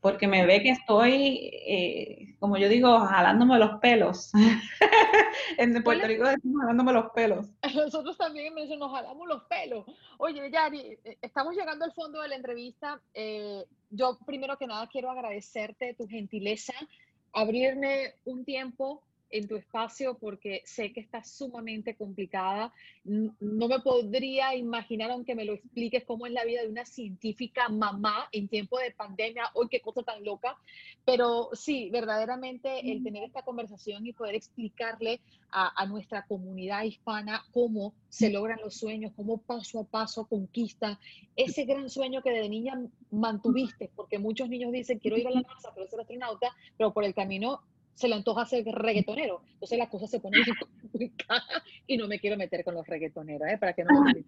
Porque 0.00 0.28
me 0.28 0.46
ve 0.46 0.62
que 0.62 0.70
estoy, 0.70 1.50
eh, 1.66 2.36
como 2.38 2.56
yo 2.58 2.68
digo, 2.68 3.00
jalándome 3.00 3.58
los 3.58 3.80
pelos. 3.80 4.30
en 5.58 5.82
Puerto 5.82 6.06
Rico 6.06 6.28
decimos 6.28 6.60
jalándome 6.60 6.92
los 6.92 7.10
pelos. 7.12 7.46
Nosotros 7.74 8.16
también 8.16 8.54
nos 8.54 8.92
jalamos 8.92 9.26
los 9.26 9.42
pelos. 9.44 9.84
Oye, 10.18 10.50
Yari, 10.50 10.98
eh, 11.04 11.18
estamos 11.22 11.56
llegando 11.56 11.84
al 11.84 11.92
fondo 11.92 12.20
de 12.20 12.28
la 12.28 12.36
entrevista. 12.36 13.00
Eh, 13.14 13.64
yo 13.90 14.18
primero 14.26 14.56
que 14.58 14.66
nada 14.66 14.86
quiero 14.88 15.10
agradecerte 15.10 15.94
tu 15.94 16.06
gentileza 16.06 16.74
abrirme 17.34 18.14
un 18.24 18.44
tiempo 18.44 19.02
en 19.34 19.48
tu 19.48 19.56
espacio 19.56 20.16
porque 20.16 20.62
sé 20.64 20.92
que 20.92 21.00
está 21.00 21.24
sumamente 21.24 21.96
complicada. 21.96 22.72
No 23.02 23.66
me 23.68 23.80
podría 23.80 24.54
imaginar, 24.54 25.10
aunque 25.10 25.34
me 25.34 25.44
lo 25.44 25.54
expliques, 25.54 26.04
cómo 26.04 26.26
es 26.26 26.32
la 26.32 26.44
vida 26.44 26.62
de 26.62 26.68
una 26.68 26.84
científica 26.84 27.68
mamá 27.68 28.28
en 28.30 28.46
tiempo 28.46 28.78
de 28.78 28.92
pandemia. 28.92 29.50
Hoy 29.54 29.66
qué 29.68 29.80
cosa 29.80 30.04
tan 30.04 30.22
loca. 30.22 30.56
Pero 31.04 31.50
sí, 31.52 31.90
verdaderamente 31.90 32.92
el 32.92 33.02
tener 33.02 33.24
esta 33.24 33.42
conversación 33.42 34.06
y 34.06 34.12
poder 34.12 34.36
explicarle 34.36 35.20
a, 35.50 35.82
a 35.82 35.86
nuestra 35.86 36.24
comunidad 36.26 36.84
hispana 36.84 37.44
cómo 37.52 37.92
se 38.08 38.30
logran 38.30 38.60
los 38.62 38.76
sueños, 38.76 39.12
cómo 39.16 39.38
paso 39.38 39.80
a 39.80 39.84
paso 39.84 40.26
conquista 40.26 41.00
ese 41.34 41.64
gran 41.64 41.90
sueño 41.90 42.22
que 42.22 42.30
de 42.30 42.48
niña 42.48 42.80
mantuviste, 43.10 43.90
porque 43.96 44.20
muchos 44.20 44.48
niños 44.48 44.70
dicen, 44.70 45.00
quiero 45.00 45.16
ir 45.16 45.26
a 45.26 45.30
la 45.30 45.40
NASA, 45.40 45.72
quiero 45.74 45.90
ser 45.90 46.00
astronauta, 46.00 46.54
pero 46.76 46.92
por 46.92 47.04
el 47.04 47.14
camino 47.14 47.62
se 47.94 48.08
le 48.08 48.14
antoja 48.14 48.44
ser 48.44 48.64
reggaetonero. 48.64 49.42
Entonces 49.54 49.78
las 49.78 49.88
cosas 49.88 50.10
se 50.10 50.20
ponen 50.20 50.42
complicadas 50.80 51.62
y 51.86 51.96
no 51.96 52.08
me 52.08 52.18
quiero 52.18 52.36
meter 52.36 52.64
con 52.64 52.74
los 52.74 52.86
reggaetoneros, 52.86 53.48
¿eh? 53.48 53.58
para 53.58 53.72
que 53.72 53.84
no 53.84 54.02
me 54.02 54.24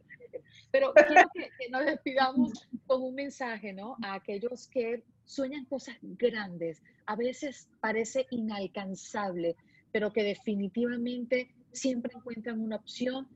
Pero 0.71 0.93
quiero 0.95 1.29
que, 1.35 1.49
que, 1.59 1.71
nos 1.71 1.85
despidamos 1.85 2.69
con 2.87 3.03
un 3.03 3.15
mensaje, 3.15 3.73
¿no? 3.73 3.97
A 4.03 4.15
aquellos 4.15 4.69
que 4.69 5.03
sueñan 5.25 5.65
cosas 5.65 5.97
grandes, 6.03 6.83
a 7.07 7.17
veces 7.17 7.69
parece 7.81 8.27
inalcanzable, 8.31 9.57
pero 9.93 10.13
que 10.13 10.23
definitivamente 10.23 11.51
siempre 11.73 12.13
encuentran 12.15 12.61
una 12.61 12.77
opción 12.77 13.29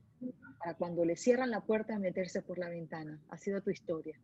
para 0.59 0.75
cuando 0.75 1.03
le 1.05 1.15
cierran 1.15 1.49
la 1.49 1.61
puerta 1.61 1.97
meterse 1.97 2.41
por 2.41 2.57
la 2.57 2.69
ventana. 2.69 3.19
Ha 3.29 3.37
sido 3.37 3.61
tu 3.61 3.71
historia. 3.71 4.17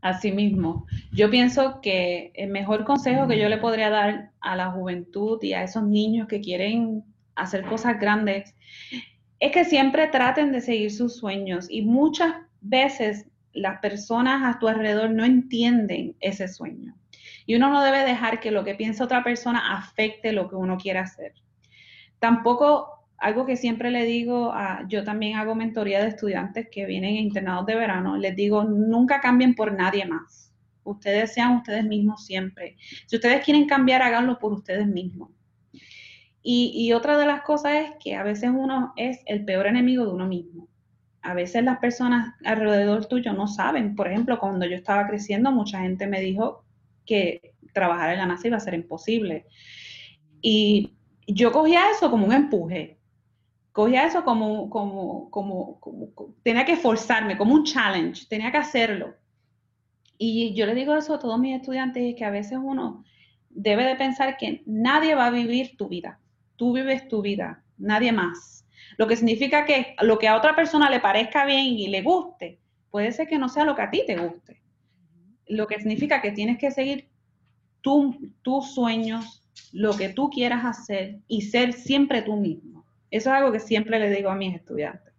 Así 0.00 0.30
mismo, 0.30 0.86
yo 1.12 1.28
pienso 1.28 1.80
que 1.80 2.30
el 2.34 2.50
mejor 2.50 2.84
consejo 2.84 3.26
que 3.26 3.38
yo 3.38 3.48
le 3.48 3.58
podría 3.58 3.90
dar 3.90 4.30
a 4.40 4.54
la 4.54 4.70
juventud 4.70 5.42
y 5.42 5.54
a 5.54 5.64
esos 5.64 5.82
niños 5.82 6.28
que 6.28 6.40
quieren 6.40 7.04
hacer 7.34 7.64
cosas 7.64 7.98
grandes 7.98 8.54
es 9.40 9.52
que 9.52 9.64
siempre 9.64 10.06
traten 10.08 10.52
de 10.52 10.60
seguir 10.60 10.92
sus 10.92 11.16
sueños 11.16 11.66
y 11.68 11.82
muchas 11.82 12.34
veces 12.60 13.26
las 13.52 13.80
personas 13.80 14.42
a 14.44 14.58
tu 14.58 14.68
alrededor 14.68 15.10
no 15.10 15.24
entienden 15.24 16.16
ese 16.20 16.48
sueño. 16.48 16.94
Y 17.46 17.56
uno 17.56 17.70
no 17.70 17.82
debe 17.82 18.04
dejar 18.04 18.40
que 18.40 18.50
lo 18.50 18.64
que 18.64 18.74
piensa 18.74 19.04
otra 19.04 19.24
persona 19.24 19.76
afecte 19.76 20.32
lo 20.32 20.48
que 20.48 20.56
uno 20.56 20.76
quiere 20.76 20.98
hacer. 20.98 21.32
Tampoco 22.18 22.97
algo 23.18 23.44
que 23.46 23.56
siempre 23.56 23.90
le 23.90 24.04
digo, 24.04 24.52
a, 24.52 24.86
yo 24.88 25.02
también 25.04 25.36
hago 25.36 25.54
mentoría 25.54 26.00
de 26.00 26.08
estudiantes 26.08 26.68
que 26.70 26.86
vienen 26.86 27.16
internados 27.16 27.66
de 27.66 27.74
verano, 27.74 28.16
les 28.16 28.36
digo, 28.36 28.64
nunca 28.64 29.20
cambien 29.20 29.54
por 29.54 29.72
nadie 29.72 30.06
más. 30.06 30.54
Ustedes 30.84 31.34
sean 31.34 31.56
ustedes 31.56 31.84
mismos 31.84 32.24
siempre. 32.24 32.76
Si 33.06 33.16
ustedes 33.16 33.44
quieren 33.44 33.66
cambiar, 33.66 34.02
háganlo 34.02 34.38
por 34.38 34.52
ustedes 34.52 34.86
mismos. 34.86 35.30
Y, 36.42 36.72
y 36.74 36.92
otra 36.92 37.18
de 37.18 37.26
las 37.26 37.42
cosas 37.42 37.72
es 37.74 37.90
que 38.02 38.14
a 38.14 38.22
veces 38.22 38.50
uno 38.54 38.92
es 38.96 39.20
el 39.26 39.44
peor 39.44 39.66
enemigo 39.66 40.06
de 40.06 40.12
uno 40.12 40.26
mismo. 40.26 40.68
A 41.20 41.34
veces 41.34 41.64
las 41.64 41.78
personas 41.78 42.34
alrededor 42.44 43.06
tuyo 43.06 43.32
no 43.32 43.48
saben. 43.48 43.96
Por 43.96 44.06
ejemplo, 44.06 44.38
cuando 44.38 44.64
yo 44.64 44.76
estaba 44.76 45.06
creciendo, 45.08 45.50
mucha 45.50 45.80
gente 45.80 46.06
me 46.06 46.20
dijo 46.20 46.64
que 47.04 47.54
trabajar 47.74 48.12
en 48.12 48.18
la 48.18 48.26
NASA 48.26 48.46
iba 48.46 48.56
a 48.56 48.60
ser 48.60 48.74
imposible. 48.74 49.46
Y 50.40 50.94
yo 51.26 51.52
cogía 51.52 51.90
eso 51.90 52.10
como 52.10 52.24
un 52.24 52.32
empuje 52.32 52.97
cogía 53.78 54.06
eso 54.06 54.24
como, 54.24 54.68
como, 54.70 55.30
como, 55.30 55.78
tenía 56.42 56.64
que 56.64 56.74
forzarme, 56.74 57.38
como 57.38 57.54
un 57.54 57.62
challenge, 57.62 58.26
tenía 58.28 58.50
que 58.50 58.56
hacerlo. 58.56 59.14
Y 60.18 60.52
yo 60.54 60.66
le 60.66 60.74
digo 60.74 60.96
eso 60.96 61.14
a 61.14 61.20
todos 61.20 61.38
mis 61.38 61.54
estudiantes, 61.54 62.16
que 62.16 62.24
a 62.24 62.30
veces 62.30 62.58
uno 62.60 63.04
debe 63.50 63.84
de 63.84 63.94
pensar 63.94 64.36
que 64.36 64.64
nadie 64.66 65.14
va 65.14 65.26
a 65.26 65.30
vivir 65.30 65.76
tu 65.76 65.86
vida, 65.86 66.18
tú 66.56 66.72
vives 66.72 67.06
tu 67.06 67.22
vida, 67.22 67.62
nadie 67.76 68.10
más. 68.10 68.66
Lo 68.96 69.06
que 69.06 69.14
significa 69.14 69.64
que 69.64 69.94
lo 70.02 70.18
que 70.18 70.26
a 70.26 70.36
otra 70.36 70.56
persona 70.56 70.90
le 70.90 70.98
parezca 70.98 71.46
bien 71.46 71.66
y 71.66 71.86
le 71.86 72.02
guste, 72.02 72.58
puede 72.90 73.12
ser 73.12 73.28
que 73.28 73.38
no 73.38 73.48
sea 73.48 73.64
lo 73.64 73.76
que 73.76 73.82
a 73.82 73.90
ti 73.92 74.02
te 74.04 74.16
guste. 74.16 74.60
Lo 75.46 75.68
que 75.68 75.78
significa 75.78 76.20
que 76.20 76.32
tienes 76.32 76.58
que 76.58 76.72
seguir 76.72 77.10
tus 77.80 78.74
sueños, 78.74 79.44
lo 79.70 79.96
que 79.96 80.08
tú 80.08 80.30
quieras 80.30 80.64
hacer 80.64 81.20
y 81.28 81.42
ser 81.42 81.74
siempre 81.74 82.22
tú 82.22 82.34
mismo. 82.34 82.77
Eso 83.10 83.30
es 83.30 83.36
algo 83.36 83.52
que 83.52 83.60
siempre 83.60 83.98
le 83.98 84.10
digo 84.10 84.30
a 84.30 84.34
mis 84.34 84.54
estudiantes. 84.54 85.12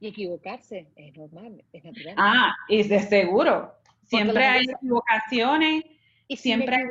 Y 0.00 0.08
equivocarse 0.08 0.88
es 0.96 1.16
normal, 1.16 1.62
es 1.72 1.84
natural. 1.84 2.14
Ah, 2.16 2.54
y 2.68 2.82
de 2.82 3.00
seguro. 3.00 3.74
Siempre 4.04 4.44
hay 4.44 4.64
equivocaciones. 4.64 5.84
Y 6.26 6.36
siempre 6.36 6.84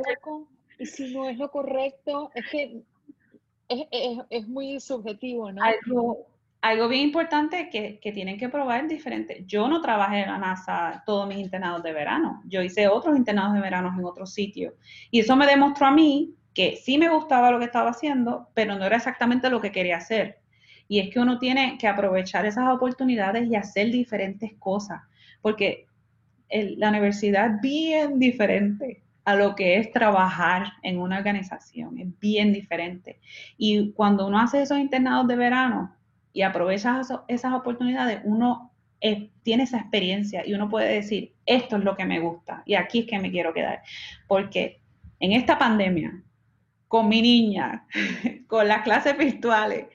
y 0.79 0.85
si 0.85 1.13
no 1.13 1.27
es 1.27 1.37
lo 1.37 1.51
correcto, 1.51 2.31
es 2.33 2.45
que 2.49 2.81
es, 4.29 4.47
muy 4.47 4.79
subjetivo, 4.79 5.51
¿no? 5.51 5.61
Algo, 5.61 6.27
algo 6.61 6.87
bien 6.87 7.03
importante 7.03 7.69
que, 7.69 7.99
que, 7.99 8.13
tienen 8.13 8.37
que 8.37 8.47
probar 8.47 8.87
diferente. 8.87 9.43
Yo 9.45 9.67
no 9.67 9.81
trabajé 9.81 10.21
en 10.21 10.29
la 10.29 10.37
NASA 10.37 11.03
todos 11.05 11.27
mis 11.27 11.37
internados 11.37 11.83
de 11.83 11.91
verano. 11.91 12.41
Yo 12.45 12.61
hice 12.61 12.87
otros 12.87 13.17
internados 13.17 13.53
de 13.53 13.59
verano 13.59 13.93
en 13.95 14.05
otros 14.05 14.33
sitios. 14.33 14.73
Y 15.11 15.19
eso 15.19 15.35
me 15.35 15.45
demostró 15.45 15.87
a 15.87 15.91
mí 15.91 16.33
que 16.53 16.77
sí 16.77 16.97
me 16.97 17.09
gustaba 17.09 17.51
lo 17.51 17.59
que 17.59 17.65
estaba 17.65 17.91
haciendo, 17.91 18.49
pero 18.53 18.75
no 18.75 18.85
era 18.85 18.97
exactamente 18.97 19.49
lo 19.49 19.61
que 19.61 19.71
quería 19.71 19.97
hacer. 19.97 20.39
Y 20.87 20.99
es 20.99 21.09
que 21.13 21.19
uno 21.19 21.37
tiene 21.39 21.77
que 21.77 21.87
aprovechar 21.87 22.45
esas 22.45 22.67
oportunidades 22.69 23.47
y 23.47 23.55
hacer 23.55 23.91
diferentes 23.91 24.53
cosas, 24.59 25.01
porque 25.41 25.85
la 26.49 26.89
universidad 26.89 27.55
es 27.55 27.61
bien 27.61 28.17
diferente 28.17 29.03
a 29.23 29.35
lo 29.35 29.55
que 29.55 29.77
es 29.77 29.91
trabajar 29.91 30.73
en 30.81 30.97
una 30.97 31.19
organización, 31.19 31.99
es 31.99 32.19
bien 32.19 32.51
diferente. 32.51 33.19
Y 33.57 33.91
cuando 33.91 34.25
uno 34.25 34.39
hace 34.39 34.63
esos 34.63 34.79
internados 34.79 35.27
de 35.27 35.35
verano 35.35 35.95
y 36.33 36.41
aprovecha 36.41 37.01
esas 37.27 37.53
oportunidades, 37.53 38.21
uno 38.23 38.71
tiene 39.43 39.63
esa 39.63 39.77
experiencia 39.77 40.45
y 40.45 40.55
uno 40.55 40.67
puede 40.67 40.91
decir, 40.91 41.33
esto 41.45 41.77
es 41.77 41.83
lo 41.83 41.95
que 41.95 42.05
me 42.05 42.19
gusta 42.19 42.63
y 42.65 42.73
aquí 42.73 43.01
es 43.01 43.05
que 43.05 43.19
me 43.19 43.29
quiero 43.29 43.53
quedar. 43.53 43.83
Porque 44.27 44.81
en 45.19 45.33
esta 45.33 45.59
pandemia, 45.59 46.23
con 46.89 47.07
mi 47.07 47.21
niña, 47.21 47.85
con 48.47 48.67
las 48.67 48.81
clases 48.81 49.17
virtuales, 49.17 49.85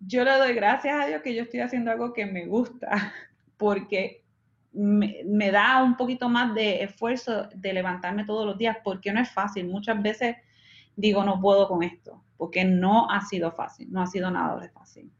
yo 0.00 0.24
le 0.24 0.32
doy 0.32 0.52
gracias 0.52 1.00
a 1.00 1.06
Dios 1.06 1.22
que 1.22 1.32
yo 1.32 1.44
estoy 1.44 1.60
haciendo 1.60 1.92
algo 1.92 2.12
que 2.12 2.26
me 2.26 2.44
gusta, 2.44 3.14
porque 3.56 4.24
me, 4.72 5.50
da 5.52 5.82
un 5.84 5.96
poquito 5.96 6.28
más 6.28 6.52
de 6.54 6.82
esfuerzo 6.82 7.48
de 7.54 7.72
levantarme 7.72 8.24
todos 8.24 8.44
los 8.44 8.58
días, 8.58 8.76
porque 8.82 9.12
no 9.12 9.20
es 9.20 9.30
fácil. 9.30 9.68
Muchas 9.68 10.02
veces 10.02 10.36
digo, 10.96 11.22
no 11.24 11.40
puedo 11.40 11.68
con 11.68 11.84
esto, 11.84 12.24
porque 12.36 12.64
no 12.64 13.08
ha 13.08 13.20
sido 13.20 13.52
fácil, 13.52 13.90
no 13.92 14.02
ha 14.02 14.06
sido 14.08 14.28
nada 14.28 14.60
de 14.60 14.68
fácil. 14.70 15.12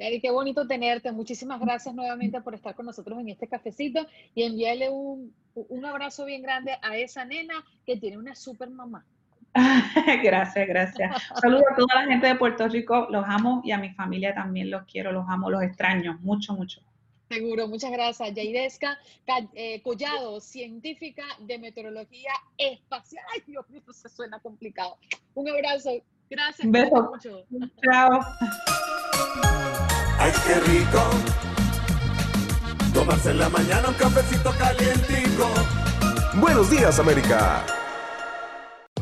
Yari, 0.00 0.20
qué 0.20 0.32
bonito 0.32 0.66
tenerte. 0.66 1.12
Muchísimas 1.12 1.60
gracias 1.60 1.94
nuevamente 1.94 2.40
por 2.40 2.54
estar 2.54 2.74
con 2.74 2.86
nosotros 2.86 3.20
en 3.20 3.28
este 3.28 3.46
cafecito 3.46 4.04
y 4.34 4.42
enviarle 4.42 4.90
un, 4.90 5.32
un 5.54 5.84
abrazo 5.86 6.24
bien 6.24 6.42
grande 6.42 6.72
a 6.82 6.98
esa 6.98 7.24
nena 7.24 7.54
que 7.86 7.96
tiene 7.96 8.18
una 8.18 8.34
super 8.34 8.68
mamá. 8.68 9.06
gracias, 10.22 10.68
gracias. 10.68 11.22
Saludos 11.40 11.64
a 11.72 11.76
toda 11.76 12.02
la 12.02 12.10
gente 12.10 12.26
de 12.26 12.34
Puerto 12.34 12.68
Rico, 12.68 13.06
los 13.10 13.24
amo 13.26 13.62
y 13.64 13.72
a 13.72 13.78
mi 13.78 13.90
familia 13.90 14.34
también 14.34 14.70
los 14.70 14.84
quiero, 14.84 15.12
los 15.12 15.28
amo, 15.28 15.50
los 15.50 15.62
extraño, 15.62 16.18
mucho, 16.22 16.54
mucho. 16.54 16.80
Seguro, 17.28 17.66
muchas 17.66 17.90
gracias. 17.90 18.34
Yairesca 18.34 18.98
eh, 19.54 19.82
Collado, 19.82 20.40
científica 20.40 21.24
de 21.40 21.58
meteorología 21.58 22.30
espacial. 22.56 23.24
Ay, 23.34 23.42
Dios 23.46 23.68
mío, 23.68 23.82
se 23.92 24.08
suena 24.08 24.38
complicado. 24.38 24.96
Un 25.34 25.48
abrazo. 25.48 25.90
Gracias. 26.30 26.64
Un 26.64 26.72
beso. 26.72 27.10
Mucho. 27.10 27.44
Chao. 27.82 28.20
Ay, 30.18 30.32
qué 30.46 30.54
rico. 30.60 31.02
Tomarse 32.94 33.30
en 33.30 33.38
la 33.38 33.48
mañana 33.48 33.88
un 33.88 33.94
cafecito 33.94 34.50
calientico. 34.56 35.52
Buenos 36.40 36.70
días, 36.70 36.98
América. 36.98 37.64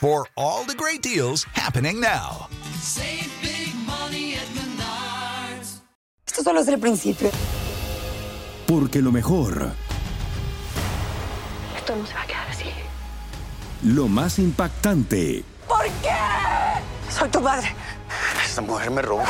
for 0.00 0.26
all 0.36 0.64
the 0.64 0.74
great 0.74 1.02
deals 1.02 1.44
happening 1.52 2.00
now. 2.00 2.48
Save 2.80 3.30
big 3.42 3.74
money 3.86 4.34
at 4.34 4.54
Esto 6.26 6.42
solo 6.42 6.60
es 6.60 6.68
el 6.68 6.80
principio. 6.80 7.30
Porque 8.66 9.00
lo 9.00 9.12
mejor. 9.12 9.70
Esto 11.76 11.94
no 11.94 12.06
se 12.06 12.14
va 12.14 12.22
a 12.22 12.26
quedar 12.26 12.48
así. 12.48 12.70
Lo 13.84 14.08
más 14.08 14.38
impactante. 14.40 15.44
¿Por 15.68 15.84
qué? 16.02 16.16
Soy 17.08 17.28
tu 17.28 17.40
padre. 17.40 17.72
Esta 18.44 18.62
mujer 18.62 18.90
me 18.90 19.02
robó. 19.02 19.22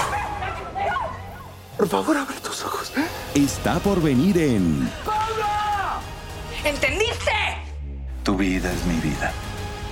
Por 1.77 1.89
favor, 1.89 2.17
abre 2.17 2.37
tus 2.41 2.65
ojos. 2.65 2.93
Está 3.35 3.81
por 3.81 4.01
venir 4.01 4.39
en. 4.39 4.91
¡Pablo! 5.05 5.45
¿Entendiste? 6.65 7.33
Tu 8.23 8.35
vida 8.37 8.73
es 8.73 8.87
mi 8.87 8.99
vida. 9.01 9.33